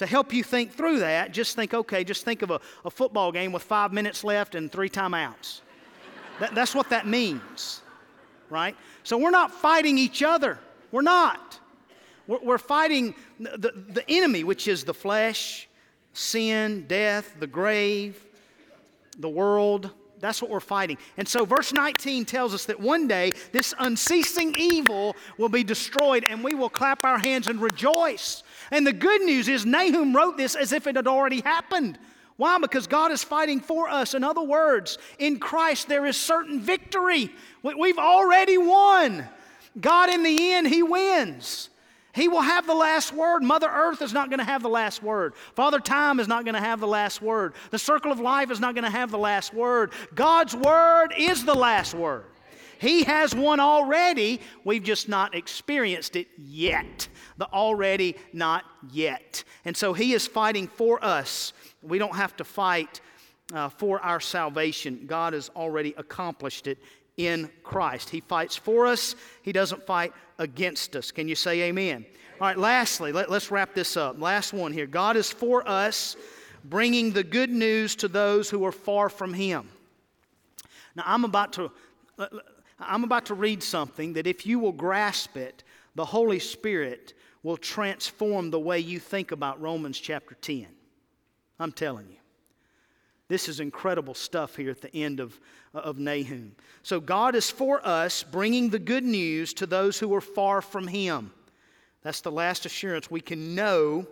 to 0.00 0.06
help 0.06 0.32
you 0.32 0.42
think 0.42 0.72
through 0.72 0.98
that, 1.00 1.30
just 1.30 1.54
think, 1.54 1.74
okay, 1.74 2.04
just 2.04 2.24
think 2.24 2.40
of 2.40 2.50
a, 2.50 2.58
a 2.86 2.90
football 2.90 3.30
game 3.30 3.52
with 3.52 3.62
five 3.62 3.92
minutes 3.92 4.24
left 4.24 4.54
and 4.54 4.72
three 4.72 4.88
timeouts. 4.88 5.60
that, 6.38 6.54
that's 6.54 6.74
what 6.74 6.88
that 6.88 7.06
means, 7.06 7.82
right? 8.48 8.74
So 9.04 9.18
we're 9.18 9.28
not 9.30 9.52
fighting 9.52 9.98
each 9.98 10.22
other. 10.22 10.58
We're 10.90 11.02
not. 11.02 11.60
We're, 12.26 12.38
we're 12.38 12.56
fighting 12.56 13.14
the, 13.38 13.72
the 13.88 14.02
enemy, 14.08 14.42
which 14.42 14.68
is 14.68 14.84
the 14.84 14.94
flesh, 14.94 15.68
sin, 16.14 16.86
death, 16.88 17.36
the 17.38 17.46
grave, 17.46 18.24
the 19.18 19.28
world. 19.28 19.90
That's 20.20 20.42
what 20.42 20.50
we're 20.50 20.60
fighting. 20.60 20.98
And 21.16 21.26
so, 21.26 21.44
verse 21.44 21.72
19 21.72 22.26
tells 22.26 22.54
us 22.54 22.66
that 22.66 22.78
one 22.78 23.08
day 23.08 23.32
this 23.52 23.74
unceasing 23.78 24.54
evil 24.58 25.16
will 25.38 25.48
be 25.48 25.64
destroyed 25.64 26.24
and 26.28 26.44
we 26.44 26.54
will 26.54 26.68
clap 26.68 27.04
our 27.04 27.18
hands 27.18 27.48
and 27.48 27.60
rejoice. 27.60 28.42
And 28.70 28.86
the 28.86 28.92
good 28.92 29.22
news 29.22 29.48
is, 29.48 29.64
Nahum 29.64 30.14
wrote 30.14 30.36
this 30.36 30.54
as 30.54 30.72
if 30.72 30.86
it 30.86 30.96
had 30.96 31.06
already 31.06 31.40
happened. 31.40 31.98
Why? 32.36 32.58
Because 32.58 32.86
God 32.86 33.12
is 33.12 33.22
fighting 33.22 33.60
for 33.60 33.88
us. 33.88 34.14
In 34.14 34.24
other 34.24 34.42
words, 34.42 34.98
in 35.18 35.38
Christ 35.38 35.88
there 35.88 36.06
is 36.06 36.16
certain 36.16 36.60
victory. 36.60 37.30
We've 37.62 37.98
already 37.98 38.58
won. 38.58 39.28
God, 39.78 40.10
in 40.10 40.22
the 40.22 40.52
end, 40.52 40.68
He 40.68 40.82
wins. 40.82 41.70
He 42.12 42.28
will 42.28 42.40
have 42.40 42.66
the 42.66 42.74
last 42.74 43.14
word. 43.14 43.42
Mother 43.42 43.68
Earth 43.68 44.02
is 44.02 44.12
not 44.12 44.30
going 44.30 44.38
to 44.38 44.44
have 44.44 44.62
the 44.62 44.68
last 44.68 45.02
word. 45.02 45.34
Father 45.54 45.78
Time 45.78 46.18
is 46.18 46.26
not 46.26 46.44
going 46.44 46.54
to 46.54 46.60
have 46.60 46.80
the 46.80 46.88
last 46.88 47.22
word. 47.22 47.54
The 47.70 47.78
circle 47.78 48.10
of 48.10 48.18
life 48.18 48.50
is 48.50 48.60
not 48.60 48.74
going 48.74 48.84
to 48.84 48.90
have 48.90 49.10
the 49.10 49.18
last 49.18 49.54
word. 49.54 49.92
God's 50.14 50.54
word 50.56 51.12
is 51.16 51.44
the 51.44 51.54
last 51.54 51.94
word. 51.94 52.24
He 52.80 53.04
has 53.04 53.34
won 53.34 53.60
already. 53.60 54.40
We've 54.64 54.82
just 54.82 55.08
not 55.08 55.34
experienced 55.34 56.16
it 56.16 56.28
yet. 56.38 57.08
The 57.36 57.46
already, 57.52 58.16
not 58.32 58.64
yet. 58.90 59.44
And 59.64 59.76
so 59.76 59.92
He 59.92 60.14
is 60.14 60.26
fighting 60.26 60.66
for 60.66 61.04
us. 61.04 61.52
We 61.82 61.98
don't 61.98 62.16
have 62.16 62.36
to 62.38 62.44
fight 62.44 63.00
uh, 63.52 63.68
for 63.68 64.00
our 64.00 64.18
salvation. 64.18 65.04
God 65.06 65.34
has 65.34 65.50
already 65.54 65.94
accomplished 65.96 66.66
it 66.66 66.78
in 67.26 67.50
Christ. 67.62 68.10
He 68.10 68.20
fights 68.20 68.56
for 68.56 68.86
us, 68.86 69.14
He 69.42 69.52
doesn't 69.52 69.86
fight 69.86 70.12
against 70.38 70.96
us. 70.96 71.10
Can 71.10 71.28
you 71.28 71.34
say 71.34 71.62
amen? 71.62 72.06
All 72.40 72.46
right, 72.46 72.56
lastly, 72.56 73.12
let, 73.12 73.30
us 73.30 73.50
wrap 73.50 73.74
this 73.74 73.96
up. 73.96 74.20
Last 74.20 74.52
one 74.52 74.72
here 74.72 74.86
God 74.86 75.16
is 75.16 75.30
for 75.30 75.66
us, 75.68 76.16
bringing 76.64 77.12
the 77.12 77.24
good 77.24 77.50
news 77.50 77.94
to 77.96 78.08
those 78.08 78.48
who 78.48 78.64
are 78.64 78.72
far 78.72 79.08
from 79.08 79.34
Him. 79.34 79.68
Now, 80.96 81.04
I'm 81.06 81.24
about 81.24 81.52
to. 81.54 81.70
I'm 82.82 83.04
about 83.04 83.26
to 83.26 83.34
read 83.34 83.62
something 83.62 84.14
that 84.14 84.26
if 84.26 84.46
you 84.46 84.58
will 84.58 84.72
grasp 84.72 85.36
it, 85.36 85.64
the 85.94 86.04
Holy 86.04 86.38
Spirit 86.38 87.12
will 87.42 87.56
transform 87.56 88.50
the 88.50 88.58
way 88.58 88.78
you 88.78 88.98
think 88.98 89.32
about 89.32 89.60
Romans 89.60 89.98
chapter 89.98 90.34
10. 90.34 90.66
I'm 91.58 91.72
telling 91.72 92.08
you. 92.08 92.19
This 93.30 93.48
is 93.48 93.60
incredible 93.60 94.14
stuff 94.14 94.56
here 94.56 94.70
at 94.70 94.80
the 94.80 94.92
end 94.92 95.20
of, 95.20 95.38
of 95.72 96.00
Nahum. 96.00 96.50
So, 96.82 96.98
God 96.98 97.36
is 97.36 97.48
for 97.48 97.80
us, 97.86 98.24
bringing 98.24 98.70
the 98.70 98.78
good 98.80 99.04
news 99.04 99.54
to 99.54 99.66
those 99.66 100.00
who 100.00 100.12
are 100.16 100.20
far 100.20 100.60
from 100.60 100.88
Him. 100.88 101.30
That's 102.02 102.22
the 102.22 102.32
last 102.32 102.66
assurance 102.66 103.08
we 103.08 103.20
can 103.20 103.54
know 103.54 104.04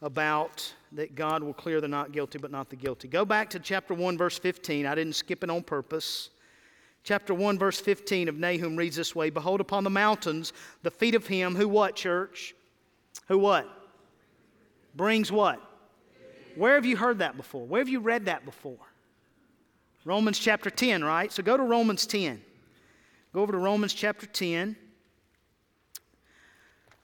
about 0.00 0.72
that 0.92 1.14
God 1.14 1.42
will 1.42 1.52
clear 1.52 1.82
the 1.82 1.88
not 1.88 2.12
guilty 2.12 2.38
but 2.38 2.50
not 2.50 2.70
the 2.70 2.76
guilty. 2.76 3.08
Go 3.08 3.26
back 3.26 3.50
to 3.50 3.58
chapter 3.58 3.92
1, 3.92 4.16
verse 4.16 4.38
15. 4.38 4.86
I 4.86 4.94
didn't 4.94 5.16
skip 5.16 5.44
it 5.44 5.50
on 5.50 5.62
purpose. 5.62 6.30
Chapter 7.02 7.34
1, 7.34 7.58
verse 7.58 7.78
15 7.78 8.30
of 8.30 8.38
Nahum 8.38 8.74
reads 8.74 8.96
this 8.96 9.14
way 9.14 9.28
Behold, 9.28 9.60
upon 9.60 9.84
the 9.84 9.90
mountains 9.90 10.54
the 10.82 10.90
feet 10.90 11.14
of 11.14 11.26
him 11.26 11.54
who 11.54 11.68
what, 11.68 11.94
church? 11.94 12.54
Who 13.28 13.38
what? 13.38 13.68
Brings 14.96 15.30
what? 15.30 15.60
Where 16.56 16.74
have 16.74 16.86
you 16.86 16.96
heard 16.96 17.18
that 17.18 17.36
before? 17.36 17.66
Where 17.66 17.80
have 17.80 17.88
you 17.88 18.00
read 18.00 18.26
that 18.26 18.44
before? 18.44 18.78
Romans 20.04 20.38
chapter 20.38 20.70
10, 20.70 21.02
right? 21.02 21.32
So 21.32 21.42
go 21.42 21.56
to 21.56 21.62
Romans 21.62 22.06
10. 22.06 22.42
Go 23.32 23.40
over 23.40 23.52
to 23.52 23.58
Romans 23.58 23.94
chapter 23.94 24.26
10. 24.26 24.76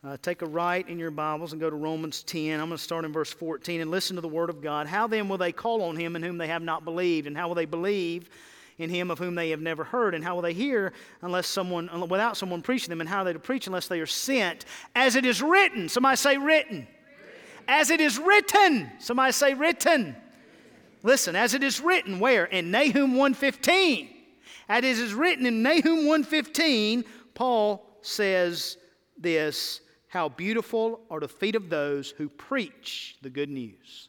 Uh, 0.02 0.16
take 0.22 0.42
a 0.42 0.46
right 0.46 0.88
in 0.88 0.98
your 0.98 1.10
Bibles 1.10 1.52
and 1.52 1.60
go 1.60 1.68
to 1.68 1.76
Romans 1.76 2.22
10. 2.22 2.60
I'm 2.60 2.68
going 2.68 2.76
to 2.76 2.82
start 2.82 3.04
in 3.04 3.12
verse 3.12 3.32
14 3.32 3.80
and 3.80 3.90
listen 3.90 4.16
to 4.16 4.22
the 4.22 4.28
Word 4.28 4.48
of 4.48 4.62
God. 4.62 4.86
How 4.86 5.06
then 5.06 5.28
will 5.28 5.38
they 5.38 5.52
call 5.52 5.82
on 5.82 5.96
Him 5.96 6.16
in 6.16 6.22
whom 6.22 6.38
they 6.38 6.46
have 6.46 6.62
not 6.62 6.84
believed? 6.84 7.26
And 7.26 7.36
how 7.36 7.48
will 7.48 7.54
they 7.54 7.66
believe 7.66 8.30
in 8.78 8.88
Him 8.88 9.10
of 9.10 9.18
whom 9.18 9.34
they 9.34 9.50
have 9.50 9.60
never 9.60 9.84
heard? 9.84 10.14
And 10.14 10.22
how 10.24 10.34
will 10.34 10.42
they 10.42 10.54
hear 10.54 10.92
unless 11.20 11.46
someone, 11.46 12.08
without 12.08 12.36
someone 12.36 12.62
preaching 12.62 12.90
them? 12.90 13.00
And 13.00 13.08
how 13.08 13.20
are 13.20 13.24
they 13.24 13.32
to 13.32 13.38
preach 13.38 13.66
unless 13.66 13.88
they 13.88 14.00
are 14.00 14.06
sent? 14.06 14.64
As 14.94 15.16
it 15.16 15.26
is 15.26 15.42
written. 15.42 15.88
Somebody 15.88 16.16
say 16.16 16.38
written 16.38 16.86
as 17.70 17.88
it 17.90 18.00
is 18.00 18.18
written. 18.18 18.90
Somebody 18.98 19.32
say 19.32 19.54
written. 19.54 20.16
Listen, 21.04 21.36
as 21.36 21.54
it 21.54 21.62
is 21.62 21.80
written 21.80 22.18
where? 22.18 22.44
In 22.44 22.72
Nahum 22.72 23.14
1:15. 23.14 24.08
As 24.68 24.78
it 24.78 24.84
is 24.84 25.14
written 25.14 25.46
in 25.46 25.62
Nahum 25.62 26.04
1:15, 26.04 27.04
Paul 27.32 27.86
says 28.02 28.76
this, 29.16 29.80
how 30.08 30.28
beautiful 30.28 31.00
are 31.10 31.20
the 31.20 31.28
feet 31.28 31.54
of 31.54 31.70
those 31.70 32.10
who 32.10 32.28
preach 32.28 33.16
the 33.22 33.30
good 33.30 33.48
news. 33.48 34.08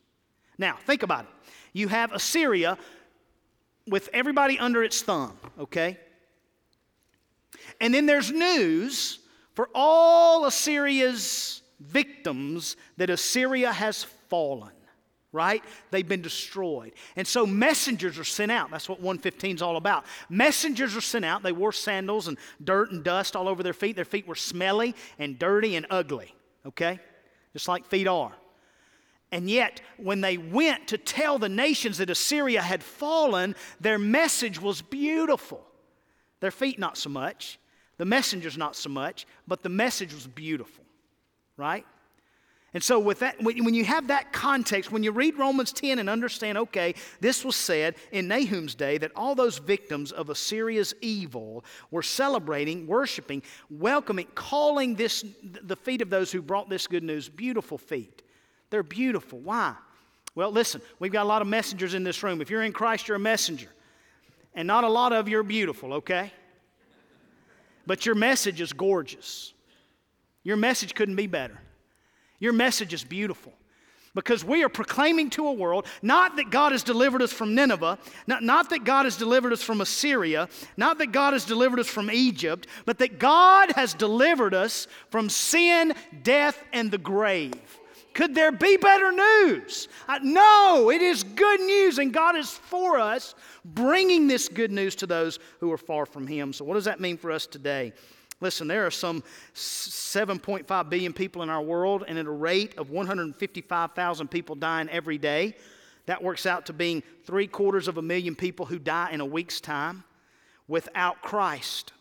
Now, 0.57 0.77
think 0.87 1.03
about 1.03 1.25
it. 1.25 1.31
You 1.73 1.87
have 1.87 2.11
Assyria 2.11 2.77
with 3.87 4.09
everybody 4.11 4.57
under 4.57 4.83
its 4.83 5.03
thumb, 5.03 5.37
okay? 5.59 5.99
And 7.79 7.93
then 7.93 8.07
there's 8.07 8.31
news 8.31 9.19
for 9.53 9.69
all 9.75 10.45
Assyria's 10.45 11.61
victims 11.81 12.77
that 12.97 13.09
Assyria 13.09 13.71
has 13.71 14.03
fallen, 14.29 14.71
right? 15.31 15.63
They've 15.89 16.07
been 16.07 16.21
destroyed. 16.21 16.93
And 17.15 17.27
so 17.27 17.45
messengers 17.45 18.19
are 18.19 18.23
sent 18.23 18.51
out. 18.51 18.71
That's 18.71 18.87
what 18.87 18.99
115 18.99 19.55
is 19.55 19.61
all 19.61 19.77
about. 19.77 20.05
Messengers 20.29 20.95
are 20.95 21.01
sent 21.01 21.25
out. 21.25 21.43
They 21.43 21.51
wore 21.51 21.71
sandals 21.71 22.27
and 22.27 22.37
dirt 22.63 22.91
and 22.91 23.03
dust 23.03 23.35
all 23.35 23.47
over 23.47 23.63
their 23.63 23.73
feet. 23.73 23.95
Their 23.95 24.05
feet 24.05 24.27
were 24.27 24.35
smelly 24.35 24.95
and 25.17 25.37
dirty 25.37 25.75
and 25.75 25.85
ugly, 25.89 26.33
okay? 26.65 26.99
Just 27.53 27.67
like 27.67 27.85
feet 27.85 28.07
are. 28.07 28.33
And 29.33 29.49
yet, 29.49 29.79
when 29.97 30.19
they 30.19 30.37
went 30.37 30.89
to 30.89 30.97
tell 30.97 31.39
the 31.39 31.47
nations 31.47 31.99
that 31.99 32.09
Assyria 32.09 32.61
had 32.61 32.83
fallen, 32.83 33.55
their 33.79 33.97
message 33.97 34.61
was 34.61 34.81
beautiful. 34.81 35.65
Their 36.41 36.51
feet, 36.51 36.77
not 36.77 36.97
so 36.97 37.09
much. 37.09 37.57
The 37.97 38.03
messengers, 38.03 38.57
not 38.57 38.75
so 38.75 38.89
much. 38.89 39.25
But 39.47 39.63
the 39.63 39.69
message 39.69 40.13
was 40.13 40.27
beautiful 40.27 40.83
right? 41.57 41.85
And 42.73 42.81
so, 42.81 42.99
with 42.99 43.19
that, 43.19 43.41
when 43.43 43.73
you 43.73 43.83
have 43.83 44.07
that 44.07 44.31
context, 44.31 44.93
when 44.93 45.03
you 45.03 45.11
read 45.11 45.37
Romans 45.37 45.73
10 45.73 45.99
and 45.99 46.09
understand, 46.09 46.57
okay, 46.57 46.95
this 47.19 47.43
was 47.43 47.57
said 47.57 47.95
in 48.13 48.29
Nahum's 48.29 48.75
day 48.75 48.97
that 48.99 49.11
all 49.13 49.35
those 49.35 49.57
victims 49.57 50.13
of 50.13 50.29
Assyria's 50.29 50.93
evil 51.01 51.65
were 51.89 52.01
celebrating, 52.01 52.87
worshiping, 52.87 53.43
welcoming, 53.69 54.27
calling 54.35 54.95
this 54.95 55.25
the 55.43 55.75
feet 55.75 56.01
of 56.01 56.09
those 56.09 56.31
who 56.31 56.41
brought 56.41 56.69
this 56.69 56.87
good 56.87 57.03
news 57.03 57.27
beautiful 57.27 57.77
feet. 57.77 58.23
They're 58.69 58.83
beautiful. 58.83 59.39
Why? 59.39 59.75
Well, 60.33 60.51
listen, 60.51 60.81
we've 60.99 61.11
got 61.11 61.23
a 61.23 61.27
lot 61.27 61.41
of 61.41 61.49
messengers 61.49 61.93
in 61.93 62.05
this 62.05 62.23
room. 62.23 62.39
If 62.39 62.49
you're 62.49 62.63
in 62.63 62.71
Christ, 62.71 63.09
you're 63.09 63.17
a 63.17 63.19
messenger. 63.19 63.67
And 64.53 64.65
not 64.65 64.85
a 64.85 64.89
lot 64.89 65.11
of 65.11 65.27
you 65.27 65.39
are 65.39 65.43
beautiful, 65.43 65.95
okay? 65.95 66.31
But 67.85 68.05
your 68.05 68.15
message 68.15 68.61
is 68.61 68.71
gorgeous. 68.71 69.53
Your 70.43 70.57
message 70.57 70.95
couldn't 70.95 71.15
be 71.15 71.27
better. 71.27 71.59
Your 72.39 72.53
message 72.53 72.93
is 72.93 73.03
beautiful 73.03 73.53
because 74.13 74.43
we 74.43 74.63
are 74.63 74.69
proclaiming 74.69 75.29
to 75.31 75.47
a 75.47 75.53
world 75.53 75.85
not 76.01 76.35
that 76.35 76.49
God 76.49 76.71
has 76.71 76.83
delivered 76.83 77.21
us 77.21 77.31
from 77.31 77.55
Nineveh, 77.55 77.97
not, 78.27 78.43
not 78.43 78.69
that 78.71 78.83
God 78.83 79.05
has 79.05 79.15
delivered 79.15 79.53
us 79.53 79.63
from 79.63 79.81
Assyria, 79.81 80.49
not 80.75 80.97
that 80.97 81.11
God 81.11 81.33
has 81.33 81.45
delivered 81.45 81.79
us 81.79 81.87
from 81.87 82.11
Egypt, 82.11 82.67
but 82.85 82.97
that 82.99 83.19
God 83.19 83.71
has 83.73 83.93
delivered 83.93 84.53
us 84.53 84.87
from 85.09 85.29
sin, 85.29 85.93
death, 86.23 86.61
and 86.73 86.91
the 86.91 86.97
grave. 86.97 87.53
Could 88.13 88.35
there 88.35 88.51
be 88.51 88.75
better 88.75 89.11
news? 89.11 89.87
Uh, 90.07 90.19
no, 90.21 90.91
it 90.91 91.01
is 91.01 91.23
good 91.23 91.61
news, 91.61 91.97
and 91.97 92.13
God 92.13 92.35
is 92.35 92.49
for 92.49 92.99
us, 92.99 93.35
bringing 93.63 94.27
this 94.27 94.49
good 94.49 94.71
news 94.71 94.95
to 94.97 95.07
those 95.07 95.39
who 95.61 95.71
are 95.71 95.77
far 95.77 96.05
from 96.05 96.27
Him. 96.27 96.51
So, 96.51 96.65
what 96.65 96.73
does 96.73 96.85
that 96.85 96.99
mean 96.99 97.17
for 97.17 97.31
us 97.31 97.47
today? 97.47 97.93
Listen, 98.41 98.67
there 98.67 98.87
are 98.87 98.91
some 98.91 99.23
7.5 99.53 100.89
billion 100.89 101.13
people 101.13 101.43
in 101.43 101.49
our 101.49 101.61
world, 101.61 102.03
and 102.07 102.17
at 102.17 102.25
a 102.25 102.31
rate 102.31 102.75
of 102.77 102.89
155,000 102.89 104.27
people 104.29 104.55
dying 104.55 104.89
every 104.89 105.19
day. 105.19 105.55
That 106.07 106.23
works 106.23 106.47
out 106.47 106.65
to 106.65 106.73
being 106.73 107.03
three 107.25 107.45
quarters 107.45 107.87
of 107.87 107.97
a 107.97 108.01
million 108.01 108.35
people 108.35 108.65
who 108.65 108.79
die 108.79 109.11
in 109.11 109.21
a 109.21 109.25
week's 109.25 109.61
time 109.61 110.03
without 110.67 111.21
Christ. 111.21 111.93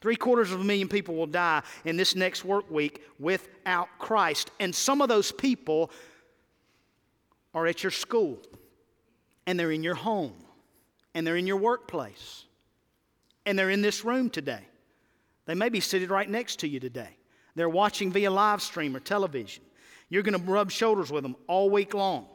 Three 0.00 0.14
quarters 0.14 0.52
of 0.52 0.60
a 0.60 0.64
million 0.64 0.86
people 0.88 1.16
will 1.16 1.26
die 1.26 1.62
in 1.84 1.96
this 1.96 2.14
next 2.14 2.44
work 2.44 2.70
week 2.70 3.02
without 3.18 3.88
Christ. 3.98 4.52
And 4.60 4.72
some 4.72 5.02
of 5.02 5.08
those 5.08 5.32
people 5.32 5.90
are 7.52 7.66
at 7.66 7.82
your 7.82 7.90
school, 7.90 8.40
and 9.46 9.58
they're 9.58 9.72
in 9.72 9.82
your 9.82 9.94
home, 9.96 10.34
and 11.14 11.26
they're 11.26 11.36
in 11.36 11.46
your 11.46 11.56
workplace, 11.56 12.44
and 13.44 13.58
they're 13.58 13.70
in 13.70 13.82
this 13.82 14.04
room 14.04 14.30
today. 14.30 14.68
They 15.46 15.54
may 15.54 15.68
be 15.68 15.80
seated 15.80 16.10
right 16.10 16.28
next 16.28 16.60
to 16.60 16.68
you 16.68 16.80
today. 16.80 17.16
They're 17.54 17.68
watching 17.68 18.10
via 18.10 18.30
live 18.30 18.62
stream 18.62 18.96
or 18.96 19.00
television. 19.00 19.62
You're 20.08 20.22
going 20.22 20.38
to 20.38 20.50
rub 20.50 20.70
shoulders 20.70 21.10
with 21.10 21.22
them 21.22 21.36
all 21.46 21.70
week 21.70 21.94
long. 21.94 22.26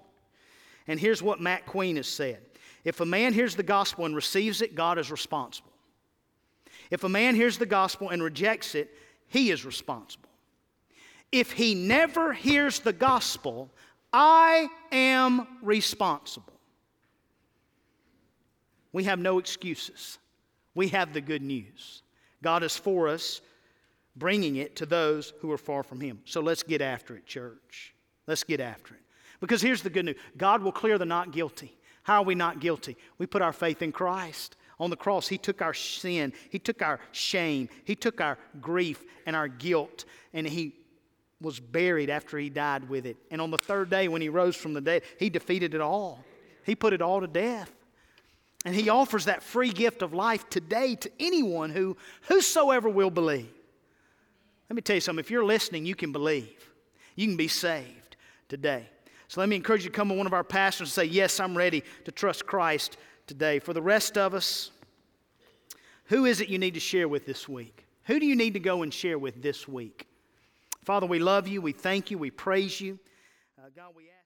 And 0.88 1.00
here's 1.00 1.22
what 1.22 1.40
Matt 1.40 1.66
Queen 1.66 1.98
has 1.98 2.08
said 2.08 2.40
If 2.84 3.00
a 3.00 3.06
man 3.06 3.34
hears 3.34 3.56
the 3.56 3.64
gospel 3.64 4.06
and 4.06 4.16
receives 4.16 4.62
it, 4.62 4.76
God 4.76 4.98
is 4.98 5.12
responsible. 5.12 5.72
If 6.90 7.04
a 7.04 7.10
man 7.10 7.36
hears 7.36 7.58
the 7.58 7.66
gospel 7.66 8.10
and 8.10 8.24
rejects 8.24 8.76
it, 8.76 8.90
he 9.28 9.52
is 9.52 9.66
responsible. 9.66 10.30
If 11.32 11.52
he 11.52 11.76
never 11.76 12.34
hears 12.34 12.80
the 12.80 12.94
gospel, 12.94 13.70
I 14.12 14.68
am 14.92 15.46
responsible. 15.62 16.54
We 18.92 19.04
have 19.04 19.20
no 19.20 19.38
excuses. 19.38 20.18
We 20.74 20.88
have 20.88 21.14
the 21.14 21.22
good 21.22 21.44
news. 21.44 22.02
God 22.42 22.64
is 22.64 22.78
for 22.78 23.08
us, 23.08 23.42
bringing 24.16 24.58
it 24.58 24.76
to 24.78 24.86
those 24.86 25.34
who 25.40 25.52
are 25.52 25.58
far 25.58 25.84
from 25.84 26.00
Him. 26.00 26.20
So 26.26 26.42
let's 26.42 26.64
get 26.64 26.82
after 26.82 27.16
it, 27.16 27.26
church. 27.26 27.94
Let's 28.28 28.44
get 28.44 28.60
after 28.60 28.94
it. 28.96 29.02
Because 29.40 29.62
here's 29.62 29.82
the 29.82 29.90
good 29.90 30.06
news 30.06 30.18
God 30.38 30.62
will 30.62 30.72
clear 30.72 30.98
the 30.98 31.06
not 31.06 31.32
guilty. 31.32 31.76
How 32.04 32.22
are 32.22 32.26
we 32.26 32.36
not 32.36 32.60
guilty? 32.60 32.98
We 33.18 33.26
put 33.26 33.42
our 33.42 33.54
faith 33.54 33.82
in 33.82 33.92
Christ. 33.92 34.56
On 34.80 34.90
the 34.90 34.96
cross, 34.96 35.28
He 35.28 35.38
took 35.38 35.62
our 35.62 35.74
sin, 35.74 36.32
He 36.50 36.58
took 36.58 36.82
our 36.82 37.02
shame, 37.12 37.68
He 37.84 37.96
took 37.96 38.22
our 38.22 38.38
grief 38.62 39.04
and 39.26 39.36
our 39.36 39.50
guilt, 39.50 40.06
and 40.34 40.48
He 40.48 40.74
was 41.42 41.60
buried 41.60 42.10
after 42.10 42.38
He 42.38 42.50
died 42.50 42.90
with 42.90 43.06
it. 43.06 43.18
And 43.30 43.42
on 43.42 43.52
the 43.52 43.58
third 43.58 43.90
day, 43.90 44.08
when 44.08 44.22
He 44.22 44.30
rose 44.30 44.56
from 44.56 44.74
the 44.74 44.82
dead, 44.82 45.04
He 45.18 45.30
defeated 45.30 45.74
it 45.74 45.82
all. 45.82 46.24
He 46.64 46.76
put 46.76 46.94
it 46.94 47.02
all 47.02 47.20
to 47.20 47.28
death. 47.28 47.72
And 48.66 48.76
he 48.76 48.90
offers 48.90 49.26
that 49.26 49.42
free 49.42 49.72
gift 49.72 50.02
of 50.02 50.14
life 50.14 50.50
today 50.50 50.96
to 50.96 51.12
anyone 51.20 51.70
who 51.70 51.96
whosoever 52.24 52.90
will 52.90 53.10
believe. 53.10 53.50
Let 54.70 54.76
me 54.76 54.82
tell 54.82 54.96
you 54.96 55.02
something. 55.02 55.24
If 55.24 55.32
you're 55.32 55.46
listening, 55.46 55.86
you 55.86 55.96
can 55.96 56.12
believe. 56.12 56.70
You 57.16 57.28
can 57.28 57.38
be 57.38 57.48
saved 57.48 58.18
today. 58.48 58.88
So 59.28 59.40
let 59.40 59.50
me 59.50 59.56
encourage 59.56 59.84
you 59.84 59.90
to 59.90 59.96
come 59.96 60.10
to 60.10 60.16
one 60.16 60.28
of 60.28 60.34
our 60.34 60.44
pastors 60.44 60.90
and 60.90 60.94
say, 60.94 61.06
Yes, 61.06 61.40
I'm 61.40 61.58
ready 61.58 61.84
to 62.06 62.12
trust 62.12 62.46
Christ 62.46 62.98
today. 63.28 63.60
For 63.60 63.74
the 63.74 63.82
rest 63.82 64.18
of 64.18 64.34
us, 64.34 64.72
who 66.06 66.26
is 66.26 66.42
it 66.42 66.50
you 66.50 66.58
need 66.58 66.74
to 66.74 66.80
share 66.80 67.08
with 67.08 67.26
this 67.26 67.48
week? 67.48 67.86
Who 68.06 68.20
do 68.20 68.26
you 68.26 68.36
need 68.36 68.56
to 68.56 68.60
go 68.60 68.82
and 68.82 68.94
share 68.94 69.20
with 69.20 69.42
this 69.42 69.68
week? 69.68 70.08
Father, 70.84 71.06
we 71.06 71.20
love 71.20 71.48
you. 71.48 71.62
We 71.62 71.72
thank 71.72 72.10
you. 72.10 72.18
We 72.18 72.32
praise 72.32 72.82
you. 72.82 72.98
Uh, 73.58 73.70
God, 73.76 73.94
we 73.96 74.04
ask. 74.06 74.19